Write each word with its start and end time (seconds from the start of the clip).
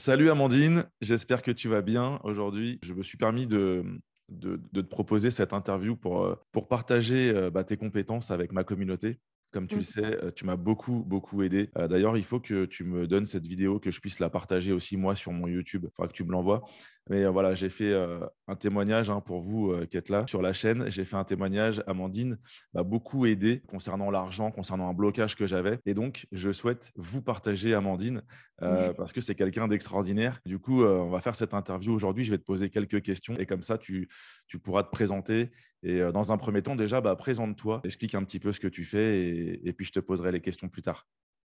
Salut 0.00 0.30
Amandine, 0.30 0.86
j'espère 1.02 1.42
que 1.42 1.50
tu 1.50 1.68
vas 1.68 1.82
bien 1.82 2.20
aujourd'hui. 2.24 2.78
Je 2.82 2.94
me 2.94 3.02
suis 3.02 3.18
permis 3.18 3.46
de, 3.46 3.84
de, 4.30 4.56
te 4.72 4.80
proposer 4.80 5.30
cette 5.30 5.52
interview 5.52 5.94
pour, 5.94 6.24
euh, 6.24 6.36
pour 6.52 6.68
partager 6.68 7.28
euh, 7.28 7.50
bah, 7.50 7.64
tes 7.64 7.76
compétences 7.76 8.30
avec 8.30 8.50
ma 8.50 8.64
communauté. 8.64 9.18
Comme 9.52 9.66
tu 9.66 9.76
le 9.76 9.82
sais, 9.82 10.18
tu 10.36 10.44
m'as 10.44 10.56
beaucoup, 10.56 11.04
beaucoup 11.04 11.42
aidé. 11.42 11.70
D'ailleurs, 11.74 12.16
il 12.16 12.22
faut 12.22 12.40
que 12.40 12.66
tu 12.66 12.84
me 12.84 13.06
donnes 13.06 13.26
cette 13.26 13.46
vidéo, 13.46 13.80
que 13.80 13.90
je 13.90 14.00
puisse 14.00 14.20
la 14.20 14.30
partager 14.30 14.72
aussi 14.72 14.96
moi 14.96 15.14
sur 15.14 15.32
mon 15.32 15.48
YouTube. 15.48 15.86
Il 15.86 15.90
faudra 15.94 16.08
que 16.08 16.12
tu 16.12 16.24
me 16.24 16.30
l'envoies. 16.30 16.62
Mais 17.08 17.24
euh, 17.24 17.30
voilà, 17.30 17.54
j'ai 17.54 17.68
fait 17.68 17.92
euh, 17.92 18.20
un 18.46 18.54
témoignage 18.54 19.10
hein, 19.10 19.20
pour 19.20 19.40
vous 19.40 19.74
qui 19.90 19.96
êtes 19.96 20.08
là 20.08 20.24
sur 20.28 20.42
la 20.42 20.52
chaîne. 20.52 20.88
J'ai 20.90 21.04
fait 21.04 21.16
un 21.16 21.24
témoignage. 21.24 21.82
Amandine 21.86 22.38
m'a 22.72 22.84
beaucoup 22.84 23.26
aidé 23.26 23.62
concernant 23.66 24.10
l'argent, 24.10 24.50
concernant 24.50 24.88
un 24.88 24.94
blocage 24.94 25.34
que 25.34 25.46
j'avais. 25.46 25.78
Et 25.86 25.94
donc, 25.94 26.26
je 26.30 26.52
souhaite 26.52 26.92
vous 26.94 27.20
partager 27.20 27.74
Amandine 27.74 28.22
parce 28.58 29.12
que 29.12 29.20
c'est 29.20 29.34
quelqu'un 29.34 29.66
d'extraordinaire. 29.66 30.40
Du 30.46 30.58
coup, 30.58 30.84
on 30.84 31.10
va 31.10 31.20
faire 31.20 31.34
cette 31.34 31.54
interview 31.54 31.92
aujourd'hui. 31.92 32.24
Je 32.24 32.30
vais 32.30 32.38
te 32.38 32.44
poser 32.44 32.70
quelques 32.70 33.02
questions 33.02 33.34
et 33.36 33.46
comme 33.46 33.62
ça, 33.62 33.78
tu, 33.78 34.08
tu 34.50 34.58
pourras 34.58 34.82
te 34.82 34.90
présenter. 34.90 35.50
Et 35.82 36.00
dans 36.12 36.32
un 36.32 36.36
premier 36.36 36.62
temps, 36.62 36.76
déjà, 36.76 37.00
bah, 37.00 37.16
présente-toi, 37.16 37.80
explique 37.84 38.14
un 38.14 38.24
petit 38.24 38.38
peu 38.38 38.52
ce 38.52 38.60
que 38.60 38.68
tu 38.68 38.84
fais 38.84 39.58
et 39.64 39.72
puis 39.72 39.86
je 39.86 39.92
te 39.92 40.00
poserai 40.00 40.32
les 40.32 40.40
questions 40.42 40.68
plus 40.68 40.82
tard. 40.82 41.06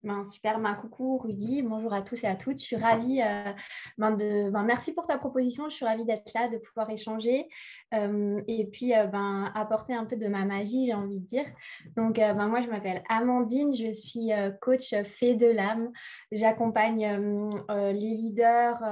Ben, 0.02 0.24
super, 0.24 0.58
ben, 0.60 0.74
coucou 0.76 1.18
Rudy, 1.18 1.60
bonjour 1.60 1.92
à 1.92 2.00
tous 2.00 2.24
et 2.24 2.26
à 2.26 2.34
toutes. 2.34 2.58
Je 2.58 2.64
suis 2.64 2.76
ravie, 2.76 3.20
euh, 3.20 3.52
ben, 3.98 4.12
de, 4.12 4.48
ben, 4.48 4.62
merci 4.62 4.94
pour 4.94 5.06
ta 5.06 5.18
proposition, 5.18 5.68
je 5.68 5.74
suis 5.74 5.84
ravie 5.84 6.06
d'être 6.06 6.32
là, 6.34 6.48
de 6.48 6.56
pouvoir 6.56 6.88
échanger 6.88 7.46
euh, 7.92 8.40
et 8.48 8.64
puis 8.64 8.94
euh, 8.94 9.04
ben, 9.04 9.52
apporter 9.54 9.92
un 9.92 10.06
peu 10.06 10.16
de 10.16 10.26
ma 10.26 10.46
magie, 10.46 10.86
j'ai 10.86 10.94
envie 10.94 11.20
de 11.20 11.26
dire. 11.26 11.44
Donc, 11.96 12.16
moi, 12.16 12.62
je 12.62 12.70
m'appelle 12.70 13.02
Amandine, 13.10 13.74
je 13.74 13.90
suis 13.92 14.30
coach 14.62 14.94
fait 15.04 15.34
de 15.34 15.46
l'âme. 15.46 15.90
J'accompagne 16.32 17.60
les 17.68 17.92
leaders 17.92 18.82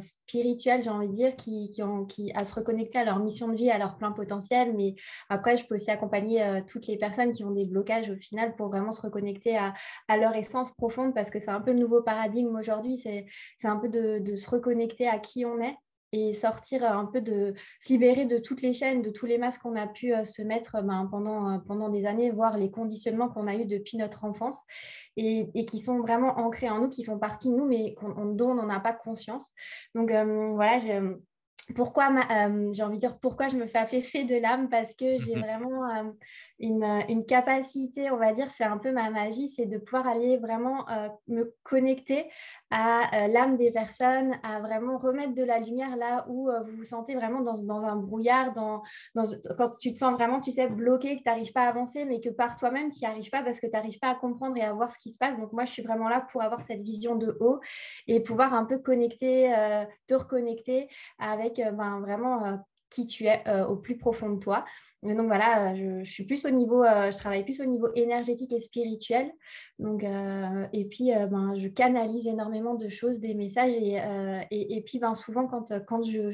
spirituels, 0.00 0.82
j'ai 0.82 0.90
envie 0.90 1.08
de 1.08 1.12
dire, 1.12 1.36
qui, 1.36 1.70
qui, 1.70 1.82
ont, 1.84 2.06
qui, 2.06 2.32
à 2.32 2.42
se 2.42 2.54
reconnecter 2.54 2.98
à 2.98 3.04
leur 3.04 3.20
mission 3.20 3.48
de 3.48 3.54
vie, 3.54 3.70
à 3.70 3.78
leur 3.78 3.96
plein 3.96 4.10
potentiel. 4.10 4.74
Mais 4.74 4.96
après, 5.28 5.56
je 5.56 5.64
peux 5.66 5.74
aussi 5.74 5.90
accompagner 5.90 6.62
toutes 6.66 6.88
les 6.88 6.96
personnes 6.96 7.30
qui 7.30 7.44
ont 7.44 7.52
des 7.52 7.66
blocages 7.66 8.10
au 8.10 8.16
final 8.16 8.56
pour 8.56 8.68
vraiment 8.68 8.92
se 8.92 9.00
reconnecter 9.00 9.56
à, 9.56 9.74
à 10.08 10.16
leur 10.16 10.34
essence 10.40 10.72
profonde 10.72 11.14
parce 11.14 11.30
que 11.30 11.38
c'est 11.38 11.50
un 11.50 11.60
peu 11.60 11.72
le 11.72 11.78
nouveau 11.78 12.02
paradigme 12.02 12.56
aujourd'hui. 12.56 12.96
C'est 12.96 13.26
un 13.64 13.76
peu 13.76 13.88
de, 13.88 14.34
se 14.34 14.50
reconnecter 14.50 15.08
à 15.08 15.18
qui 15.18 15.44
on 15.44 15.60
est 15.60 15.76
et 16.12 16.32
sortir 16.32 16.84
un 16.84 17.06
peu 17.06 17.20
de 17.20 17.54
se 17.80 17.92
libérer 17.92 18.26
de 18.26 18.38
toutes 18.38 18.62
les 18.62 18.74
chaînes, 18.74 19.00
de 19.00 19.10
tous 19.10 19.26
les 19.26 19.38
masques 19.38 19.62
qu'on 19.62 19.76
a 19.76 19.86
pu 19.86 20.12
euh, 20.12 20.24
se 20.24 20.42
mettre 20.42 20.82
ben, 20.82 21.06
pendant, 21.08 21.52
euh, 21.52 21.58
pendant 21.58 21.88
des 21.88 22.04
années, 22.04 22.32
voir 22.32 22.58
les 22.58 22.70
conditionnements 22.70 23.28
qu'on 23.28 23.46
a 23.46 23.54
eus 23.54 23.64
depuis 23.64 23.96
notre 23.96 24.24
enfance 24.24 24.64
et, 25.16 25.48
qui 25.66 25.78
sont 25.78 26.00
vraiment 26.00 26.38
ancrés 26.38 26.68
en 26.68 26.80
nous, 26.80 26.88
qui 26.88 27.04
font 27.04 27.18
partie 27.18 27.48
de 27.48 27.54
nous, 27.54 27.64
mais 27.64 27.94
dont 28.34 28.50
on 28.50 28.54
n'en 28.54 28.68
a 28.70 28.80
pas 28.80 28.92
conscience. 28.92 29.50
Donc 29.94 30.10
euh, 30.10 30.50
voilà, 30.54 30.80
j'ai 30.80 31.00
pourquoi 31.76 32.08
j'ai 32.72 32.82
envie 32.82 32.96
de 32.96 33.00
dire 33.00 33.18
pourquoi 33.20 33.46
je 33.46 33.56
me 33.56 33.66
fais 33.68 33.78
appeler 33.78 34.02
fée 34.02 34.24
de 34.24 34.34
l'âme 34.34 34.68
parce 34.68 34.96
que 34.96 35.18
j'ai 35.18 35.34
vraiment 35.38 35.84
une, 36.60 36.84
une, 37.08 37.26
capacité, 37.26 38.10
on 38.10 38.16
va 38.16 38.32
dire, 38.32 38.50
c'est 38.50 38.64
un 38.64 38.78
peu 38.78 38.92
ma 38.92 39.10
magie, 39.10 39.48
c'est 39.48 39.66
de 39.66 39.78
pouvoir 39.78 40.06
aller 40.06 40.36
vraiment 40.36 40.86
me 41.28 41.54
connecter 41.62 42.26
à 42.70 43.24
euh, 43.24 43.26
l'âme 43.26 43.56
des 43.56 43.72
personnes, 43.72 44.38
à 44.44 44.60
vraiment 44.60 44.96
remettre 44.96 45.34
de 45.34 45.42
la 45.42 45.58
lumière 45.58 45.96
là 45.96 46.24
où 46.28 46.48
euh, 46.48 46.62
vous 46.62 46.76
vous 46.78 46.84
sentez 46.84 47.14
vraiment 47.16 47.40
dans, 47.40 47.58
dans 47.62 47.84
un 47.84 47.96
brouillard, 47.96 48.54
dans, 48.54 48.82
quand 49.58 49.70
tu 49.80 49.92
te 49.92 49.98
sens 49.98 50.14
vraiment, 50.14 50.40
tu 50.40 50.52
sais, 50.52 50.68
bloqué, 50.68 51.16
que 51.18 51.22
tu 51.22 51.28
n'arrives 51.28 51.52
pas 51.52 51.62
à 51.62 51.68
avancer, 51.68 52.04
mais 52.04 52.20
que 52.20 52.28
par 52.28 52.56
toi-même, 52.56 52.90
tu 52.90 53.00
n'y 53.00 53.06
arrives 53.06 53.30
pas 53.30 53.42
parce 53.42 53.58
que 53.58 53.66
tu 53.66 53.72
n'arrives 53.72 53.98
pas 53.98 54.10
à 54.10 54.14
comprendre 54.14 54.56
et 54.56 54.62
à 54.62 54.72
voir 54.72 54.90
ce 54.90 54.98
qui 54.98 55.10
se 55.10 55.18
passe. 55.18 55.36
Donc 55.36 55.52
moi, 55.52 55.64
je 55.64 55.72
suis 55.72 55.82
vraiment 55.82 56.08
là 56.08 56.24
pour 56.30 56.42
avoir 56.42 56.62
cette 56.62 56.80
vision 56.80 57.16
de 57.16 57.36
haut 57.40 57.58
et 58.06 58.20
pouvoir 58.20 58.54
un 58.54 58.64
peu 58.64 58.78
connecter, 58.78 59.52
euh, 59.52 59.84
te 60.06 60.14
reconnecter 60.14 60.88
avec 61.18 61.56
ben, 61.56 62.00
vraiment 62.00 62.60
qui 62.90 63.06
tu 63.06 63.24
es 63.24 63.42
euh, 63.46 63.64
au 63.66 63.76
plus 63.76 63.96
profond 63.96 64.30
de 64.30 64.40
toi. 64.40 64.64
donc 65.02 65.26
voilà, 65.26 65.72
euh, 65.72 66.02
je, 66.02 66.10
suis 66.10 66.24
plus 66.24 66.44
au 66.44 66.50
niveau, 66.50 66.82
euh, 66.82 67.10
je 67.10 67.16
travaille 67.16 67.44
plus 67.44 67.60
au 67.60 67.64
niveau 67.64 67.88
énergétique 67.94 68.52
et 68.52 68.60
spirituel. 68.60 69.32
Donc, 69.78 70.04
et 70.74 70.84
puis, 70.84 71.10
ben, 71.30 71.54
je 71.56 71.66
canalise 71.68 72.26
énormément 72.26 72.74
de 72.74 72.90
choses, 72.90 73.18
des 73.18 73.32
messages. 73.32 73.72
Et, 74.50 74.82
puis, 74.84 74.98
ben, 74.98 75.14
souvent, 75.14 75.46
quand, 75.46 75.72
quand 75.86 76.02
je, 76.02 76.30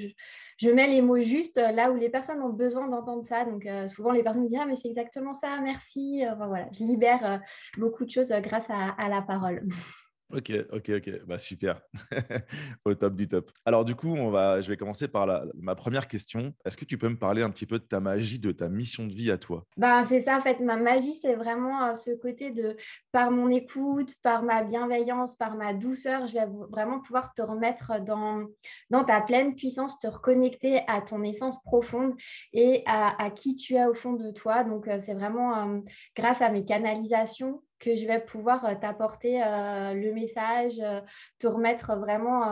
je, 0.56 0.70
mets 0.70 0.88
les 0.88 1.00
mots 1.00 1.20
justes 1.20 1.58
là 1.58 1.92
où 1.92 1.96
les 1.96 2.08
personnes 2.08 2.42
ont 2.42 2.48
besoin 2.48 2.88
d'entendre 2.88 3.22
ça. 3.22 3.44
Donc, 3.44 3.68
souvent, 3.86 4.10
les 4.10 4.24
personnes 4.24 4.42
me 4.42 4.48
disent 4.48 4.58
Ah, 4.60 4.66
mais 4.66 4.74
c'est 4.74 4.88
exactement 4.88 5.32
ça, 5.32 5.60
merci. 5.62 6.24
voilà, 6.36 6.68
je 6.76 6.82
libère 6.82 7.40
beaucoup 7.78 8.04
de 8.04 8.10
choses 8.10 8.32
grâce 8.42 8.66
à 8.68 9.08
la 9.08 9.22
parole. 9.22 9.64
Ok, 10.32 10.52
ok, 10.72 10.90
ok. 10.96 11.24
Bah, 11.24 11.38
super. 11.38 11.80
Au 12.84 12.94
top 12.94 13.14
du 13.14 13.28
top. 13.28 13.48
Alors, 13.64 13.84
du 13.84 13.94
coup, 13.94 14.12
on 14.16 14.30
va, 14.30 14.60
je 14.60 14.68
vais 14.68 14.76
commencer 14.76 15.06
par 15.06 15.24
la, 15.24 15.44
ma 15.54 15.76
première 15.76 16.08
question. 16.08 16.52
Est-ce 16.64 16.76
que 16.76 16.84
tu 16.84 16.98
peux 16.98 17.08
me 17.08 17.16
parler 17.18 17.42
un 17.42 17.50
petit 17.50 17.66
peu 17.66 17.78
de 17.78 17.84
ta 17.84 18.00
magie, 18.00 18.40
de 18.40 18.50
ta 18.50 18.68
mission 18.68 19.06
de 19.06 19.14
vie 19.14 19.30
à 19.30 19.38
toi? 19.38 19.64
Bah, 19.76 20.02
C'est 20.02 20.20
ça, 20.20 20.38
en 20.38 20.40
fait. 20.40 20.58
Ma 20.58 20.76
magie, 20.76 21.14
c'est 21.14 21.36
vraiment 21.36 21.84
euh, 21.84 21.94
ce 21.94 22.10
côté 22.10 22.50
de, 22.50 22.76
par 23.12 23.30
mon 23.30 23.48
écoute, 23.50 24.14
par 24.22 24.42
ma 24.42 24.64
bienveillance, 24.64 25.36
par 25.36 25.54
ma 25.54 25.74
douceur, 25.74 26.26
je 26.26 26.32
vais 26.32 26.46
vraiment 26.70 26.98
pouvoir 26.98 27.32
te 27.32 27.42
remettre 27.42 28.00
dans, 28.02 28.46
dans 28.90 29.04
ta 29.04 29.20
pleine 29.20 29.54
puissance, 29.54 29.96
te 30.00 30.08
reconnecter 30.08 30.80
à 30.88 31.02
ton 31.02 31.22
essence 31.22 31.62
profonde 31.62 32.14
et 32.52 32.82
à, 32.86 33.22
à 33.22 33.30
qui 33.30 33.54
tu 33.54 33.74
es 33.74 33.86
au 33.86 33.94
fond 33.94 34.14
de 34.14 34.32
toi. 34.32 34.64
Donc, 34.64 34.88
euh, 34.88 34.98
c'est 34.98 35.14
vraiment 35.14 35.56
euh, 35.56 35.80
grâce 36.16 36.42
à 36.42 36.48
mes 36.48 36.64
canalisations 36.64 37.62
que 37.78 37.94
je 37.94 38.06
vais 38.06 38.20
pouvoir 38.20 38.64
euh, 38.64 38.74
t'apporter 38.74 39.42
euh, 39.42 39.94
le 39.94 40.12
message, 40.12 40.78
euh, 40.80 41.00
te 41.38 41.46
remettre 41.46 41.96
vraiment 41.96 42.42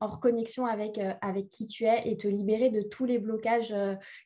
en 0.00 0.06
reconnexion 0.06 0.66
avec, 0.66 1.00
avec 1.20 1.48
qui 1.48 1.66
tu 1.66 1.84
es 1.84 2.08
et 2.08 2.16
te 2.16 2.28
libérer 2.28 2.70
de 2.70 2.82
tous 2.82 3.04
les 3.04 3.18
blocages 3.18 3.74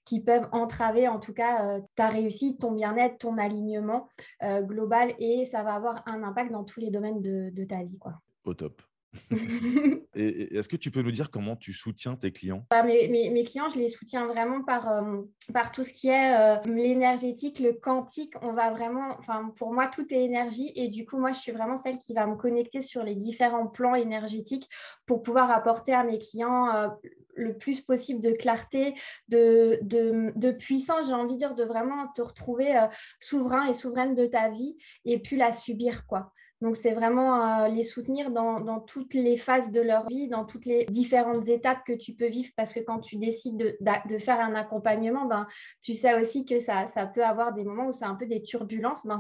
qui 0.05 0.21
peuvent 0.21 0.49
entraver 0.53 1.09
en 1.09 1.19
tout 1.19 1.33
cas 1.33 1.79
ta 1.95 2.09
réussite, 2.09 2.61
ton 2.61 2.73
bien-être, 2.73 3.19
ton 3.19 3.39
alignement 3.39 4.09
global 4.43 5.15
et 5.19 5.45
ça 5.45 5.63
va 5.63 5.75
avoir 5.75 6.03
un 6.07 6.23
impact 6.23 6.53
dans 6.53 6.65
tous 6.65 6.81
les 6.81 6.91
domaines 6.91 7.21
de, 7.21 7.51
de 7.51 7.65
ta 7.65 7.83
vie. 7.83 7.99
Quoi. 7.99 8.15
Au 8.45 8.55
top. 8.55 8.83
et, 10.15 10.57
est-ce 10.57 10.69
que 10.69 10.77
tu 10.77 10.91
peux 10.91 11.03
nous 11.03 11.11
dire 11.11 11.31
comment 11.31 11.57
tu 11.57 11.73
soutiens 11.73 12.17
tes 12.17 12.33
clients? 12.33 12.67
Bah, 12.71 12.83
mes, 12.83 13.09
mes, 13.09 13.45
clients, 13.45 13.69
je 13.69 13.79
les 13.79 13.89
soutiens 13.89 14.27
vraiment 14.27 14.63
par, 14.63 14.91
euh, 14.91 15.23
par 15.53 15.73
tout 15.73 15.85
ce 15.85 15.93
qui 15.93 16.09
est 16.09 16.35
euh, 16.37 16.57
l'énergétique, 16.65 17.59
le 17.59 17.73
quantique. 17.73 18.35
On 18.43 18.53
va 18.53 18.71
vraiment, 18.71 19.17
enfin, 19.19 19.53
pour 19.57 19.73
moi, 19.73 19.89
tout 19.89 20.07
est 20.13 20.25
énergie. 20.25 20.73
Et 20.75 20.89
du 20.89 21.05
coup, 21.07 21.19
moi, 21.19 21.33
je 21.33 21.41
suis 21.41 21.53
vraiment 21.53 21.77
celle 21.77 21.99
qui 21.99 22.15
va 22.15 22.27
me 22.27 22.37
connecter 22.37 22.83
sur 22.83 23.03
les 23.03 23.15
différents 23.15 23.67
plans 23.67 23.95
énergétiques 23.95 24.69
pour 25.07 25.23
pouvoir 25.23 25.51
apporter 25.51 25.93
à 25.93 26.05
mes 26.05 26.19
clients 26.19 26.75
euh, 26.75 26.89
le 27.37 27.57
plus 27.57 27.81
possible 27.81 28.21
de 28.21 28.31
clarté, 28.31 28.95
de, 29.29 29.79
de, 29.83 30.33
de 30.37 30.53
puissance, 30.53 31.09
j'ai 31.09 31.15
envie 31.15 31.35
de 31.35 31.39
dire, 31.39 31.55
de 31.57 31.65
vraiment 31.65 32.07
te 32.15 32.23
retrouver 32.23 32.81
souverain 33.19 33.67
et 33.67 33.73
souveraine 33.73 34.15
de 34.15 34.27
ta 34.27 34.51
vie 34.51 34.77
et 35.05 35.19
puis 35.19 35.37
la 35.37 35.51
subir, 35.51 36.07
quoi. 36.07 36.33
Donc, 36.65 36.77
c'est 36.77 36.93
vraiment 36.93 37.65
euh, 37.65 37.69
les 37.69 37.83
soutenir 37.83 38.31
dans, 38.31 38.81
toutes 38.81 39.13
les 39.13 39.37
phases 39.37 39.71
de 39.71 39.83
leur 39.83 40.09
vie, 40.09 40.29
dans 40.29 40.47
toutes 40.47 40.65
les 40.65 40.87
différentes 40.87 41.47
étapes 41.47 41.85
que 41.87 41.93
tu 41.93 42.15
peux 42.15 42.29
vivre, 42.29 42.51
parce 42.57 42.73
que 42.73 42.81
quand 42.81 43.01
tu 43.01 43.17
décides 43.17 43.59
de, 43.59 44.19
faire 44.19 44.41
un 44.41 44.55
accompagnement, 44.55 45.27
ben, 45.27 45.47
tu 45.83 45.93
sais 45.93 46.19
aussi 46.19 46.47
que 46.47 46.59
ça, 46.59 46.87
ça 46.87 47.05
peut 47.05 47.23
avoir 47.23 47.53
des 47.53 47.65
moments 47.65 47.89
où 47.89 47.93
c'est 47.93 48.07
un 48.07 48.15
peu 48.15 48.25
des 48.25 48.41
turbulences. 48.41 49.05
Ben, 49.05 49.19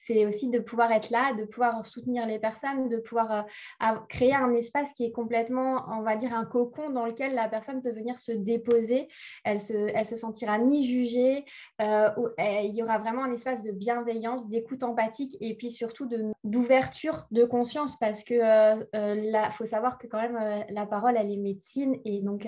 c'est 0.00 0.26
aussi 0.26 0.50
de 0.50 0.58
pouvoir 0.58 0.92
être 0.92 1.08
là, 1.08 1.32
de 1.32 1.46
pouvoir 1.46 1.86
soutenir 1.86 2.26
les 2.26 2.38
personnes, 2.38 2.90
de 2.90 2.98
pouvoir 2.98 3.46
euh, 3.82 3.86
créer 4.10 4.34
un 4.34 4.52
espace 4.52 4.92
qui 4.92 5.06
est 5.06 5.12
complètement, 5.12 5.86
on 5.88 6.02
va 6.02 6.16
dire, 6.16 6.34
un 6.34 6.44
cocon 6.44 6.90
dans 6.90 7.06
lequel 7.06 7.34
la 7.34 7.48
personne 7.48 7.80
peut 7.80 7.92
venir 7.92 8.18
se 8.18 8.32
déposer. 8.32 9.08
Elle 9.44 9.60
se, 9.60 9.72
elle 9.72 10.04
se 10.04 10.16
sentira 10.16 10.58
ni 10.58 10.86
jugée. 10.86 11.46
Euh, 11.80 12.10
il 12.38 12.74
y 12.74 12.82
aura 12.82 12.98
vraiment 12.98 13.24
un 13.24 13.32
espace 13.32 13.62
de 13.62 13.72
bienveillance, 13.72 14.46
d'écoute 14.46 14.82
empathique 14.82 15.38
et 15.40 15.54
puis 15.54 15.70
surtout 15.70 16.06
d'ouverture 16.44 16.81
de 17.30 17.44
conscience 17.44 17.98
parce 17.98 18.24
que 18.24 18.34
euh, 18.34 18.84
euh, 18.94 19.50
faut 19.50 19.64
savoir 19.64 19.98
que 19.98 20.06
quand 20.06 20.20
même 20.20 20.36
euh, 20.36 20.62
la 20.70 20.86
parole 20.86 21.16
elle 21.16 21.30
est 21.30 21.36
médecine 21.36 21.96
et 22.04 22.20
donc 22.20 22.46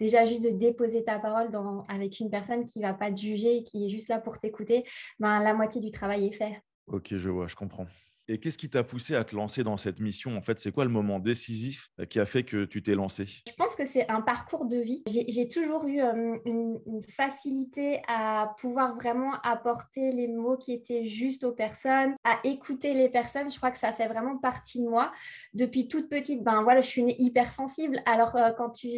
déjà 0.00 0.24
juste 0.24 0.42
de 0.42 0.50
déposer 0.50 1.04
ta 1.04 1.18
parole 1.18 1.50
dans, 1.50 1.82
avec 1.88 2.20
une 2.20 2.30
personne 2.30 2.64
qui 2.64 2.80
va 2.80 2.94
pas 2.94 3.10
te 3.10 3.16
juger 3.16 3.62
qui 3.62 3.86
est 3.86 3.88
juste 3.88 4.08
là 4.08 4.20
pour 4.20 4.38
t'écouter 4.38 4.84
ben 5.18 5.40
la 5.40 5.54
moitié 5.54 5.80
du 5.80 5.90
travail 5.90 6.26
est 6.26 6.32
fait. 6.32 6.62
Ok 6.86 7.14
je 7.14 7.30
vois 7.30 7.48
je 7.48 7.56
comprends 7.56 7.86
et 8.28 8.38
qu'est-ce 8.38 8.58
qui 8.58 8.70
t'a 8.70 8.82
poussé 8.82 9.14
à 9.14 9.24
te 9.24 9.36
lancer 9.36 9.62
dans 9.64 9.76
cette 9.76 10.00
mission 10.00 10.36
En 10.36 10.40
fait, 10.40 10.58
c'est 10.58 10.72
quoi 10.72 10.84
le 10.84 10.90
moment 10.90 11.18
décisif 11.18 11.88
euh, 12.00 12.06
qui 12.06 12.20
a 12.20 12.24
fait 12.24 12.42
que 12.42 12.64
tu 12.64 12.82
t'es 12.82 12.94
lancé 12.94 13.24
Je 13.24 13.52
pense 13.56 13.74
que 13.74 13.84
c'est 13.84 14.08
un 14.10 14.22
parcours 14.22 14.66
de 14.66 14.78
vie. 14.78 15.02
J'ai 15.06 15.48
toujours 15.48 15.84
eu 15.86 16.00
une, 16.00 16.80
facilité 17.16 18.00
à 18.08 18.54
pouvoir 18.58 18.94
vraiment 18.96 19.32
apporter 19.42 20.10
les 20.12 20.28
mots 20.28 20.56
qui 20.56 20.72
étaient 20.72 21.04
justes 21.04 21.44
aux 21.44 21.52
personnes, 21.52 22.14
à 22.24 22.38
écouter 22.44 22.94
les 22.94 23.08
personnes. 23.08 23.50
Je 23.50 23.56
crois 23.56 23.70
que 23.70 23.78
ça 23.78 23.92
fait 23.92 24.08
vraiment 24.08 24.38
partie 24.38 24.80
de 24.80 24.88
moi. 24.88 25.12
Depuis 25.52 25.88
toute 25.88 26.08
petite, 26.08 26.42
ben 26.42 26.62
voilà, 26.62 26.80
je 26.80 26.88
suis 26.88 27.02
née 27.02 27.16
hypersensible. 27.18 28.00
Alors, 28.06 28.34
euh, 28.36 28.50
quand 28.56 28.70
tu 28.70 28.88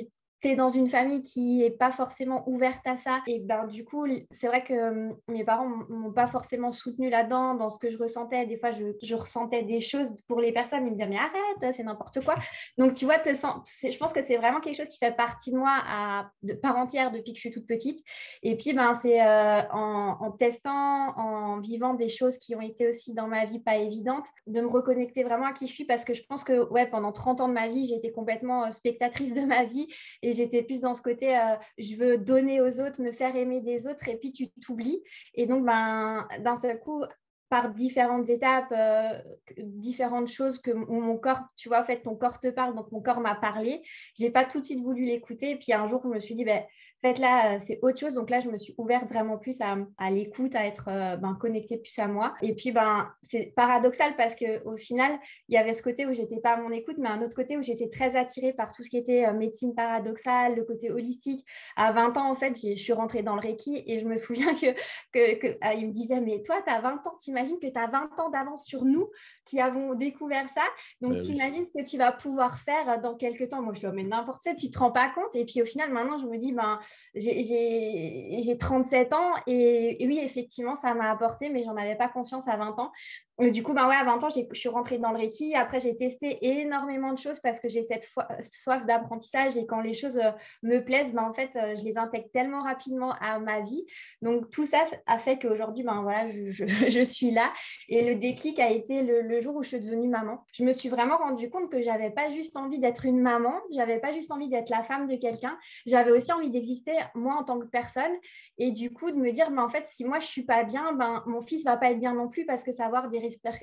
tu 0.42 0.48
es 0.48 0.56
dans 0.56 0.68
une 0.68 0.88
famille 0.88 1.22
qui 1.22 1.58
n'est 1.58 1.70
pas 1.70 1.92
forcément 1.92 2.48
ouverte 2.48 2.86
à 2.86 2.96
ça. 2.96 3.20
Et 3.26 3.40
ben, 3.40 3.66
du 3.66 3.84
coup, 3.84 4.06
c'est 4.30 4.46
vrai 4.46 4.62
que 4.62 5.10
mes 5.30 5.44
parents 5.44 5.68
m'ont 5.88 6.12
pas 6.12 6.26
forcément 6.26 6.72
soutenu 6.72 7.08
là-dedans, 7.08 7.54
dans 7.54 7.70
ce 7.70 7.78
que 7.78 7.90
je 7.90 7.98
ressentais. 7.98 8.46
Des 8.46 8.58
fois, 8.58 8.70
je, 8.70 8.84
je, 9.02 9.14
ressentais 9.14 9.62
des 9.62 9.80
choses 9.80 10.14
pour 10.28 10.40
les 10.40 10.52
personnes. 10.52 10.86
Ils 10.86 10.90
me 10.90 10.96
disaient, 10.96 11.08
mais 11.08 11.18
arrête, 11.18 11.74
c'est 11.74 11.84
n'importe 11.84 12.22
quoi. 12.24 12.34
Donc, 12.78 12.92
tu 12.92 13.04
vois, 13.04 13.18
te 13.18 13.32
sens, 13.34 13.80
je 13.82 13.96
pense 13.96 14.12
que 14.12 14.22
c'est 14.22 14.36
vraiment 14.36 14.60
quelque 14.60 14.76
chose 14.76 14.88
qui 14.88 14.98
fait 14.98 15.16
partie 15.16 15.50
de 15.50 15.56
moi 15.56 15.78
à, 15.88 16.30
de 16.42 16.52
part 16.52 16.76
entière 16.76 17.10
depuis 17.10 17.32
que 17.32 17.36
je 17.36 17.40
suis 17.40 17.50
toute 17.50 17.66
petite. 17.66 18.04
Et 18.42 18.56
puis, 18.56 18.72
ben, 18.72 18.94
c'est 18.94 19.22
euh, 19.22 19.62
en, 19.72 20.18
en, 20.20 20.30
testant, 20.32 21.16
en 21.16 21.60
vivant 21.60 21.94
des 21.94 22.08
choses 22.08 22.38
qui 22.38 22.54
ont 22.54 22.60
été 22.60 22.86
aussi 22.88 23.14
dans 23.14 23.26
ma 23.26 23.44
vie 23.44 23.60
pas 23.60 23.76
évidentes, 23.76 24.26
de 24.46 24.60
me 24.60 24.68
reconnecter 24.68 25.24
vraiment 25.24 25.46
à 25.46 25.52
qui 25.52 25.66
je 25.66 25.72
suis 25.72 25.84
parce 25.84 26.04
que 26.04 26.14
je 26.14 26.22
pense 26.28 26.44
que 26.44 26.68
ouais, 26.70 26.86
pendant 26.86 27.12
30 27.12 27.40
ans 27.40 27.48
de 27.48 27.54
ma 27.54 27.68
vie, 27.68 27.86
j'ai 27.86 27.96
été 27.96 28.12
complètement 28.12 28.64
euh, 28.64 28.70
spectatrice 28.70 29.32
de 29.32 29.42
ma 29.42 29.64
vie 29.64 29.86
et 30.22 30.25
j'étais 30.32 30.62
plus 30.62 30.80
dans 30.80 30.94
ce 30.94 31.02
côté, 31.02 31.36
euh, 31.36 31.56
je 31.78 31.96
veux 31.96 32.18
donner 32.18 32.60
aux 32.60 32.80
autres, 32.80 33.00
me 33.02 33.12
faire 33.12 33.36
aimer 33.36 33.60
des 33.60 33.86
autres, 33.86 34.08
et 34.08 34.16
puis 34.16 34.32
tu 34.32 34.48
t'oublies. 34.60 35.02
Et 35.34 35.46
donc, 35.46 35.64
ben, 35.64 36.26
d'un 36.40 36.56
seul 36.56 36.78
coup, 36.78 37.04
par 37.48 37.72
différentes 37.72 38.28
étapes, 38.28 38.72
euh, 38.72 39.20
différentes 39.58 40.28
choses 40.28 40.58
que 40.58 40.72
mon 40.72 41.16
corps, 41.16 41.40
tu 41.56 41.68
vois, 41.68 41.80
en 41.80 41.84
fait, 41.84 42.02
ton 42.02 42.16
corps 42.16 42.40
te 42.40 42.48
parle, 42.48 42.74
donc 42.74 42.90
mon 42.90 43.00
corps 43.00 43.20
m'a 43.20 43.36
parlé. 43.36 43.82
J'ai 44.18 44.30
pas 44.30 44.44
tout 44.44 44.60
de 44.60 44.64
suite 44.66 44.80
voulu 44.80 45.04
l'écouter. 45.04 45.52
Et 45.52 45.56
puis 45.56 45.72
un 45.72 45.86
jour, 45.86 46.00
je 46.02 46.08
me 46.08 46.18
suis 46.18 46.34
dit, 46.34 46.44
ben, 46.44 46.64
fait, 47.06 47.18
là, 47.20 47.54
euh, 47.54 47.58
c'est 47.64 47.78
autre 47.82 47.98
chose. 47.98 48.14
Donc 48.14 48.30
là, 48.30 48.40
je 48.40 48.48
me 48.48 48.56
suis 48.56 48.74
ouverte 48.78 49.08
vraiment 49.08 49.38
plus 49.38 49.58
à, 49.60 50.10
l'écoute, 50.10 50.54
à 50.54 50.66
être 50.66 50.88
euh, 50.88 51.16
ben, 51.16 51.34
connectée 51.34 51.78
plus 51.78 51.98
à 51.98 52.08
moi. 52.08 52.34
Et 52.42 52.54
puis, 52.54 52.72
ben, 52.72 53.08
c'est 53.22 53.52
paradoxal 53.54 54.16
parce 54.16 54.34
qu'au 54.34 54.76
final, 54.76 55.18
il 55.48 55.54
y 55.54 55.58
avait 55.58 55.72
ce 55.72 55.82
côté 55.82 56.06
où 56.06 56.12
j'étais 56.12 56.40
pas 56.40 56.52
à 56.52 56.56
mon 56.56 56.70
écoute, 56.70 56.96
mais 56.98 57.08
un 57.08 57.22
autre 57.22 57.36
côté 57.36 57.56
où 57.56 57.62
j'étais 57.62 57.88
très 57.88 58.16
attirée 58.16 58.52
par 58.52 58.72
tout 58.72 58.82
ce 58.82 58.90
qui 58.90 58.96
était 58.96 59.26
euh, 59.26 59.32
médecine 59.32 59.74
paradoxale, 59.74 60.56
le 60.56 60.64
côté 60.64 60.90
holistique. 60.90 61.44
À 61.76 61.92
20 61.92 62.16
ans, 62.16 62.30
en 62.30 62.34
fait, 62.34 62.54
je 62.56 62.74
suis 62.74 62.92
rentrée 62.92 63.22
dans 63.22 63.34
le 63.34 63.40
Reiki 63.40 63.84
et 63.86 64.00
je 64.00 64.06
me 64.06 64.16
souviens 64.16 64.54
que, 64.54 64.72
que, 65.12 65.58
ah, 65.60 65.74
il 65.74 65.86
me 65.88 65.92
disait, 65.92 66.20
mais 66.20 66.42
toi, 66.42 66.56
tu 66.64 66.72
as 66.72 66.80
20 66.80 67.06
ans, 67.06 67.16
t'imagines 67.18 67.58
que 67.58 67.66
tu 67.66 67.78
as 67.78 67.86
20 67.86 68.18
ans 68.18 68.30
d'avance 68.30 68.64
sur 68.64 68.84
nous 68.84 69.10
qui 69.44 69.60
avons 69.60 69.94
découvert 69.94 70.48
ça? 70.48 70.62
Donc, 71.00 71.14
bah 71.14 71.18
t'imagines 71.20 71.66
ce 71.66 71.72
que 71.72 71.88
tu 71.88 71.98
vas 71.98 72.12
pouvoir 72.12 72.58
faire 72.58 73.00
dans 73.00 73.14
quelques 73.14 73.48
temps? 73.48 73.62
Moi, 73.62 73.74
je 73.74 73.80
suis, 73.80 73.88
mais 73.88 74.02
n'importe 74.02 74.42
quoi, 74.42 74.54
tu 74.54 74.70
te 74.70 74.78
rends 74.78 74.92
pas 74.92 75.08
compte? 75.14 75.34
Et 75.34 75.44
puis, 75.44 75.62
au 75.62 75.64
final, 75.64 75.92
maintenant, 75.92 76.18
je 76.18 76.26
me 76.26 76.36
dis, 76.36 76.52
ben, 76.52 76.78
j'ai 77.14 78.56
37 78.58 79.12
ans 79.12 79.32
et, 79.46 79.96
oui, 80.00 80.20
effectivement, 80.22 80.76
ça 80.76 80.94
m'a 80.94 81.10
apporté, 81.10 81.48
mais 81.48 81.64
j'en 81.64 81.76
avais 81.76 81.96
pas 81.96 82.08
conscience 82.08 82.48
à 82.48 82.56
20 82.56 82.78
ans 82.78 82.92
du 83.38 83.62
coup, 83.62 83.74
ben 83.74 83.86
ouais, 83.86 83.94
à 83.94 84.04
20 84.04 84.24
ans, 84.24 84.28
je 84.30 84.58
suis 84.58 84.68
rentrée 84.70 84.96
dans 84.98 85.10
le 85.10 85.18
Reiki. 85.18 85.54
Après, 85.54 85.78
j'ai 85.78 85.94
testé 85.94 86.38
énormément 86.40 87.12
de 87.12 87.18
choses 87.18 87.38
parce 87.40 87.60
que 87.60 87.68
j'ai 87.68 87.82
cette 87.82 88.08
soif 88.50 88.86
d'apprentissage 88.86 89.58
et 89.58 89.66
quand 89.66 89.80
les 89.80 89.92
choses 89.92 90.16
euh, 90.16 90.30
me 90.62 90.78
plaisent, 90.78 91.12
ben, 91.12 91.24
en 91.24 91.34
fait, 91.34 91.54
euh, 91.56 91.74
je 91.76 91.84
les 91.84 91.98
intègre 91.98 92.28
tellement 92.32 92.62
rapidement 92.62 93.12
à 93.20 93.38
ma 93.38 93.60
vie. 93.60 93.84
Donc, 94.22 94.50
tout 94.50 94.64
ça 94.64 94.78
a 95.06 95.18
fait 95.18 95.38
qu'aujourd'hui, 95.38 95.84
ben, 95.84 96.00
voilà, 96.02 96.30
je, 96.30 96.50
je, 96.88 97.02
suis 97.02 97.30
là. 97.30 97.52
Et 97.90 98.08
le 98.08 98.14
déclic 98.18 98.58
a 98.58 98.70
été 98.70 99.02
le, 99.02 99.40
jour 99.40 99.54
où 99.56 99.62
je 99.62 99.68
suis 99.68 99.80
devenue 99.80 100.08
maman. 100.08 100.42
Je 100.52 100.64
me 100.64 100.72
suis 100.72 100.88
vraiment 100.88 101.18
rendu 101.18 101.50
compte 101.50 101.70
que 101.70 101.82
j'avais 101.82 102.10
pas 102.10 102.30
juste 102.30 102.56
envie 102.56 102.78
d'être 102.78 103.04
une 103.04 103.20
maman, 103.20 103.52
j'avais 103.70 103.98
pas 103.98 104.14
juste 104.14 104.30
envie 104.32 104.48
d'être 104.48 104.70
la 104.70 104.82
femme 104.82 105.06
de 105.06 105.16
quelqu'un, 105.16 105.58
j'avais 105.84 106.10
aussi 106.10 106.32
envie 106.32 106.48
d'exister 106.48 106.96
moi 107.14 107.34
en 107.34 107.44
tant 107.44 107.58
que 107.58 107.66
personne. 107.66 108.12
Et 108.56 108.72
du 108.72 108.90
coup, 108.90 109.10
de 109.10 109.16
me 109.16 109.30
dire, 109.30 109.50
ben, 109.50 109.62
en 109.62 109.68
fait, 109.68 109.84
si 109.88 110.06
moi 110.06 110.20
je 110.20 110.26
suis 110.26 110.44
pas 110.44 110.64
bien, 110.64 110.94
ben, 110.94 111.22
mon 111.26 111.42
fils 111.42 111.64
va 111.64 111.76
pas 111.76 111.90
être 111.90 112.00
bien 112.00 112.14
non 112.14 112.28
plus 112.28 112.46
parce 112.46 112.64
que 112.64 112.72
ça 112.72 112.88
va 112.88 113.02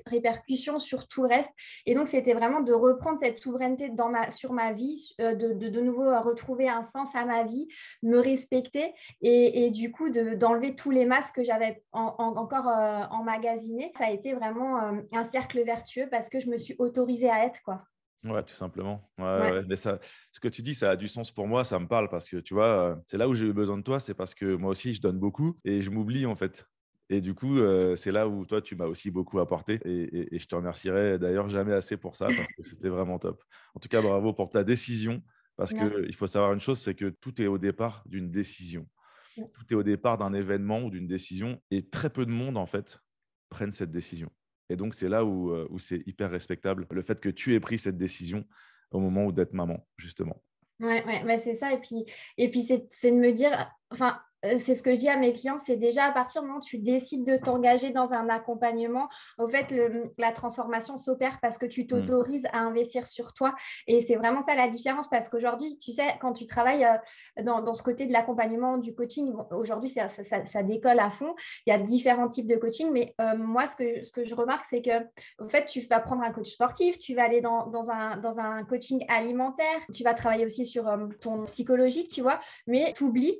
répercussions 0.05 0.79
sur 0.79 1.07
tout 1.07 1.23
le 1.23 1.29
reste. 1.29 1.51
Et 1.85 1.95
donc, 1.95 2.07
c'était 2.07 2.33
vraiment 2.33 2.61
de 2.61 2.73
reprendre 2.73 3.19
cette 3.19 3.39
souveraineté 3.39 3.89
dans 3.89 4.09
ma, 4.09 4.29
sur 4.29 4.53
ma 4.53 4.73
vie, 4.73 5.13
euh, 5.21 5.35
de, 5.35 5.53
de, 5.53 5.69
de, 5.69 5.81
nouveau 5.81 6.03
retrouver 6.21 6.69
un 6.69 6.83
sens 6.83 7.15
à 7.15 7.25
ma 7.25 7.43
vie, 7.43 7.67
me 8.01 8.19
respecter 8.19 8.93
et, 9.21 9.65
et 9.65 9.71
du 9.71 9.91
coup, 9.91 10.09
d'enlever 10.09 10.75
tous 10.75 10.91
les 10.91 11.05
masques 11.05 11.35
que 11.35 11.43
j'avais 11.43 11.83
encore 11.91 12.67
euh, 12.67 13.03
emmagasinés. 13.11 13.91
Ça 13.97 14.05
a 14.05 14.11
été 14.11 14.33
vraiment 14.33 14.81
euh, 14.81 15.01
un 15.11 15.23
cercle 15.23 15.63
vertueux 15.63 16.07
parce 16.09 16.29
que 16.29 16.39
je 16.39 16.49
me 16.49 16.57
suis 16.57 16.75
autorisée 16.79 17.29
à 17.29 17.45
être, 17.45 17.61
quoi. 17.63 17.79
Ouais, 18.23 18.41
tout 18.43 18.53
simplement. 18.53 19.01
Mais 19.17 19.75
ça, 19.75 19.99
ce 20.31 20.39
que 20.39 20.47
tu 20.47 20.61
dis, 20.61 20.73
ça 20.73 20.91
a 20.91 20.95
du 20.95 21.09
sens 21.09 21.29
pour 21.29 21.45
moi, 21.45 21.65
ça 21.65 21.77
me 21.77 21.87
parle 21.87 22.07
parce 22.07 22.29
que 22.29 22.37
tu 22.37 22.53
vois, 22.53 22.97
c'est 23.05 23.17
là 23.17 23.27
où 23.27 23.33
j'ai 23.33 23.47
eu 23.47 23.53
besoin 23.53 23.77
de 23.77 23.83
toi, 23.83 23.99
c'est 23.99 24.13
parce 24.13 24.33
que 24.33 24.55
moi 24.55 24.71
aussi, 24.71 24.93
je 24.93 25.01
donne 25.01 25.19
beaucoup 25.19 25.57
et 25.65 25.81
je 25.81 25.89
m'oublie 25.89 26.25
en 26.25 26.35
fait. 26.35 26.65
Et 27.13 27.21
du 27.21 27.35
coup, 27.35 27.59
euh, 27.59 27.95
c'est 27.95 28.11
là 28.11 28.27
où 28.27 28.43
toi, 28.43 28.59
tu 28.59 28.75
m'as 28.75 28.87
aussi 28.87 29.11
beaucoup 29.11 29.39
apporté. 29.39 29.79
Et, 29.85 30.39
je 30.39 30.45
te 30.47 30.55
remercierai 30.55 31.19
d'ailleurs 31.19 31.47
jamais 31.47 31.73
assez 31.73 31.95
pour 31.95 32.15
ça, 32.15 32.25
parce 32.25 32.47
que 32.57 32.63
c'était 32.63 32.89
vraiment 32.89 33.19
top. 33.19 33.43
En 33.75 33.79
tout 33.79 33.87
cas, 33.87 34.01
bravo 34.01 34.33
pour 34.33 34.49
ta 34.49 34.63
décision, 34.63 35.21
parce 35.55 35.73
qu'il 35.73 36.15
faut 36.15 36.25
savoir 36.25 36.53
une 36.53 36.59
chose, 36.59 36.79
c'est 36.79 36.95
que 36.95 37.09
tout 37.09 37.39
est 37.39 37.45
au 37.45 37.59
départ 37.59 38.01
d'une 38.07 38.31
décision. 38.31 38.87
Tout 39.35 39.63
est 39.69 39.75
au 39.75 39.83
départ 39.83 40.17
d'un 40.17 40.33
événement 40.33 40.81
ou 40.81 40.89
d'une 40.89 41.05
décision. 41.05 41.61
Et 41.69 41.87
très 41.87 42.09
peu 42.09 42.25
de 42.25 42.31
monde, 42.31 42.57
en 42.57 42.65
fait, 42.65 42.99
prennent 43.49 43.71
cette 43.71 43.91
décision. 43.91 44.31
Et 44.69 44.75
donc, 44.75 44.95
c'est 44.95 45.09
là 45.09 45.23
où, 45.23 45.51
euh, 45.51 45.67
où 45.69 45.77
c'est 45.77 46.01
hyper 46.07 46.31
respectable, 46.31 46.87
le 46.89 47.01
fait 47.03 47.19
que 47.19 47.29
tu 47.29 47.53
aies 47.53 47.59
pris 47.59 47.77
cette 47.77 47.97
décision 47.97 48.43
au 48.89 48.99
moment 48.99 49.25
où 49.25 49.31
d'être 49.31 49.53
maman, 49.53 49.87
justement. 49.97 50.41
Ouais, 50.79 51.03
ouais, 51.05 51.37
c'est 51.37 51.53
ça. 51.53 51.73
Et 51.73 51.79
puis, 51.79 52.05
et 52.39 52.49
puis 52.49 52.63
c'est 52.63 53.11
de 53.11 53.17
me 53.17 53.31
dire, 53.31 53.71
enfin, 53.91 54.19
c'est 54.57 54.75
ce 54.75 54.83
que 54.83 54.93
je 54.93 54.99
dis 54.99 55.09
à 55.09 55.17
mes 55.17 55.31
clients, 55.31 55.57
c'est 55.63 55.75
déjà 55.75 56.05
à 56.05 56.11
partir 56.11 56.41
du 56.41 56.47
moment 56.47 56.59
où 56.59 56.63
tu 56.63 56.77
décides 56.77 57.23
de 57.25 57.37
t'engager 57.37 57.91
dans 57.91 58.13
un 58.13 58.29
accompagnement, 58.29 59.07
au 59.37 59.47
fait, 59.47 59.73
la 60.17 60.31
transformation 60.31 60.97
s'opère 60.97 61.39
parce 61.41 61.57
que 61.57 61.65
tu 61.65 61.83
mmh. 61.83 61.87
t'autorises 61.87 62.45
à 62.51 62.59
investir 62.59 63.07
sur 63.07 63.33
toi. 63.33 63.55
Et 63.87 64.01
c'est 64.01 64.15
vraiment 64.15 64.41
ça 64.41 64.55
la 64.55 64.67
différence 64.67 65.09
parce 65.09 65.29
qu'aujourd'hui, 65.29 65.77
tu 65.77 65.91
sais, 65.91 66.15
quand 66.21 66.33
tu 66.33 66.45
travailles 66.45 66.85
euh, 66.85 67.43
dans, 67.43 67.73
ce 67.73 67.83
côté 67.83 68.05
de 68.05 68.13
l'accompagnement, 68.13 68.77
du 68.77 68.93
coaching, 68.93 69.33
aujourd'hui, 69.51 69.89
ça, 69.89 70.07
ça, 70.07 70.63
décolle 70.63 70.99
à 70.99 71.09
fond. 71.09 71.35
Il 71.65 71.71
y 71.71 71.73
a 71.73 71.77
différents 71.77 72.27
types 72.27 72.47
de 72.47 72.55
coaching, 72.55 72.89
mais 72.91 73.15
euh, 73.21 73.37
moi, 73.37 73.65
ce 73.65 73.75
que, 73.75 74.03
ce 74.03 74.11
que 74.11 74.23
je 74.23 74.35
remarque, 74.35 74.65
c'est 74.65 74.81
que, 74.81 75.03
au 75.39 75.47
fait, 75.47 75.65
tu 75.65 75.79
vas 75.81 75.99
prendre 75.99 76.23
un 76.23 76.31
coach 76.31 76.51
sportif, 76.51 76.97
tu 76.97 77.15
vas 77.15 77.23
aller 77.23 77.41
dans, 77.41 77.67
dans, 77.67 77.91
un, 77.91 78.17
dans 78.17 78.39
un 78.39 78.63
coaching 78.63 79.05
alimentaire, 79.09 79.79
tu 79.93 80.03
vas 80.03 80.13
travailler 80.13 80.45
aussi 80.45 80.65
sur 80.65 80.85
ton 81.21 81.45
psychologique, 81.45 82.09
tu 82.09 82.21
vois, 82.21 82.39
mais 82.67 82.93
tu 82.93 83.03
oublies 83.03 83.39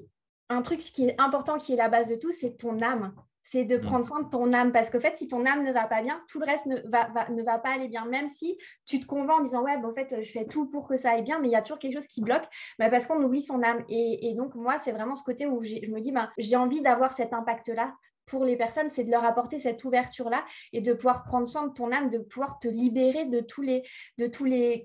un 0.54 0.62
truc 0.62 0.80
qui 0.80 1.08
est 1.08 1.20
important, 1.20 1.58
qui 1.58 1.74
est 1.74 1.78
la 1.78 1.90
base 1.90 2.10
de 2.10 2.16
tout, 2.16 2.32
c'est 2.32 2.58
ton 2.58 2.82
âme. 2.82 3.14
C'est 3.44 3.66
de 3.66 3.78
mm. 3.78 3.82
prendre 3.82 4.06
soin 4.06 4.22
de 4.22 4.30
ton 4.30 4.52
âme. 4.52 4.72
Parce 4.72 4.90
qu'en 4.90 5.00
fait, 5.00 5.16
si 5.18 5.28
ton 5.28 5.46
âme 5.46 5.64
ne 5.64 5.72
va 5.72 5.86
pas 5.86 6.02
bien, 6.02 6.22
tout 6.28 6.40
le 6.40 6.46
reste 6.46 6.66
ne 6.66 6.78
va, 6.90 7.08
ne 7.30 7.44
va 7.44 7.60
pas 7.60 7.70
aller 7.70 7.88
bien. 7.88 8.06
Même 8.06 8.28
si 8.28 8.58
tu 8.86 9.00
te 9.00 9.06
convaincs 9.06 9.40
en 9.40 9.44
disant, 9.44 9.64
ouais, 9.64 9.76
en 9.76 9.94
fait, 9.94 10.22
je 10.22 10.32
fais 10.32 10.46
tout 10.46 10.68
pour 10.68 10.88
que 10.88 10.98
ça 10.98 11.12
aille 11.12 11.22
bien, 11.22 11.40
mais 11.40 11.50
il 11.50 11.52
y 11.52 11.56
a 11.56 11.62
toujours 11.62 11.80
quelque 11.80 11.94
chose 11.94 12.08
qui 12.08 12.22
bloque, 12.22 12.46
bah, 12.80 12.90
parce 12.90 13.06
qu'on 13.06 13.22
oublie 13.22 13.42
son 13.42 13.62
âme. 13.62 13.84
Et, 13.90 14.34
donc, 14.36 14.56
moi, 14.56 14.80
c'est 14.80 14.92
vraiment 14.92 15.16
ce 15.16 15.24
côté 15.24 15.46
où 15.46 15.64
je 15.64 15.92
me 15.92 16.00
dis, 16.00 16.12
bah, 16.12 16.30
j'ai 16.38 16.56
envie 16.56 16.82
d'avoir 16.82 17.16
cet 17.16 17.34
impact-là 17.34 17.94
pour 18.26 18.46
les 18.46 18.56
personnes, 18.56 18.90
c'est 18.90 19.04
de 19.04 19.12
leur 19.12 19.24
apporter 19.24 19.60
cette 19.60 19.84
ouverture-là 19.84 20.44
et 20.72 20.82
de 20.82 20.94
pouvoir 20.94 21.24
prendre 21.24 21.48
soin 21.48 21.68
de 21.68 21.74
ton 21.74 21.92
âme, 21.92 22.10
de 22.10 22.20
pouvoir 22.20 22.60
te 22.60 22.68
libérer 22.68 23.26
de 23.26 23.40
tous 23.40 23.62
les, 23.62 23.84
de 24.18 24.30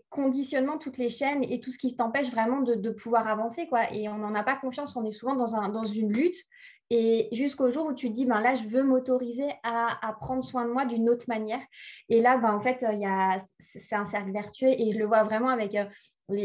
conditionnements, 0.09 0.79
toutes 0.79 0.99
les 0.99 1.09
chaînes 1.09 1.45
et 1.45 1.61
tout 1.61 1.71
ce 1.71 1.79
qui 1.79 1.95
t'empêche 1.97 2.31
vraiment 2.31 2.61
de, 2.61 2.91
pouvoir 2.91 3.27
avancer. 3.29 3.67
Quoi. 3.67 3.93
Et 3.93 4.09
on 4.09 4.19
n'en 4.19 4.35
a 4.35 4.43
pas 4.43 4.57
confiance, 4.57 4.97
on 4.97 5.05
est 5.05 5.11
souvent 5.11 5.35
dans, 5.35 5.55
un, 5.55 5.73
une 5.85 6.13
lutte. 6.13 6.43
Et 6.91 7.29
jusqu'au 7.33 7.69
jour 7.69 7.87
où 7.87 7.93
tu 7.93 8.09
te 8.09 8.15
dis, 8.15 8.25
ben 8.25 8.41
là, 8.41 8.55
je 8.55 8.67
veux 8.67 8.83
m'autoriser 8.83 9.49
à, 9.63 10.17
prendre 10.21 10.43
soin 10.43 10.65
de 10.65 10.71
moi 10.71 10.87
d'une 10.87 11.11
autre 11.11 11.27
manière. 11.29 11.61
Et 12.09 12.21
là, 12.21 12.39
ben, 12.39 12.55
en 12.55 12.61
fait, 12.61 12.85
il 12.91 13.01
y 13.01 13.07
a, 13.07 13.39
c'est 13.59 13.95
un 13.95 14.07
cercle 14.07 14.33
vertueux 14.33 14.71
et 14.71 14.91
je 14.91 14.99
le 14.99 15.05
vois 15.05 15.23
vraiment 15.23 15.51
avec 15.51 15.75
euh, 15.75 15.85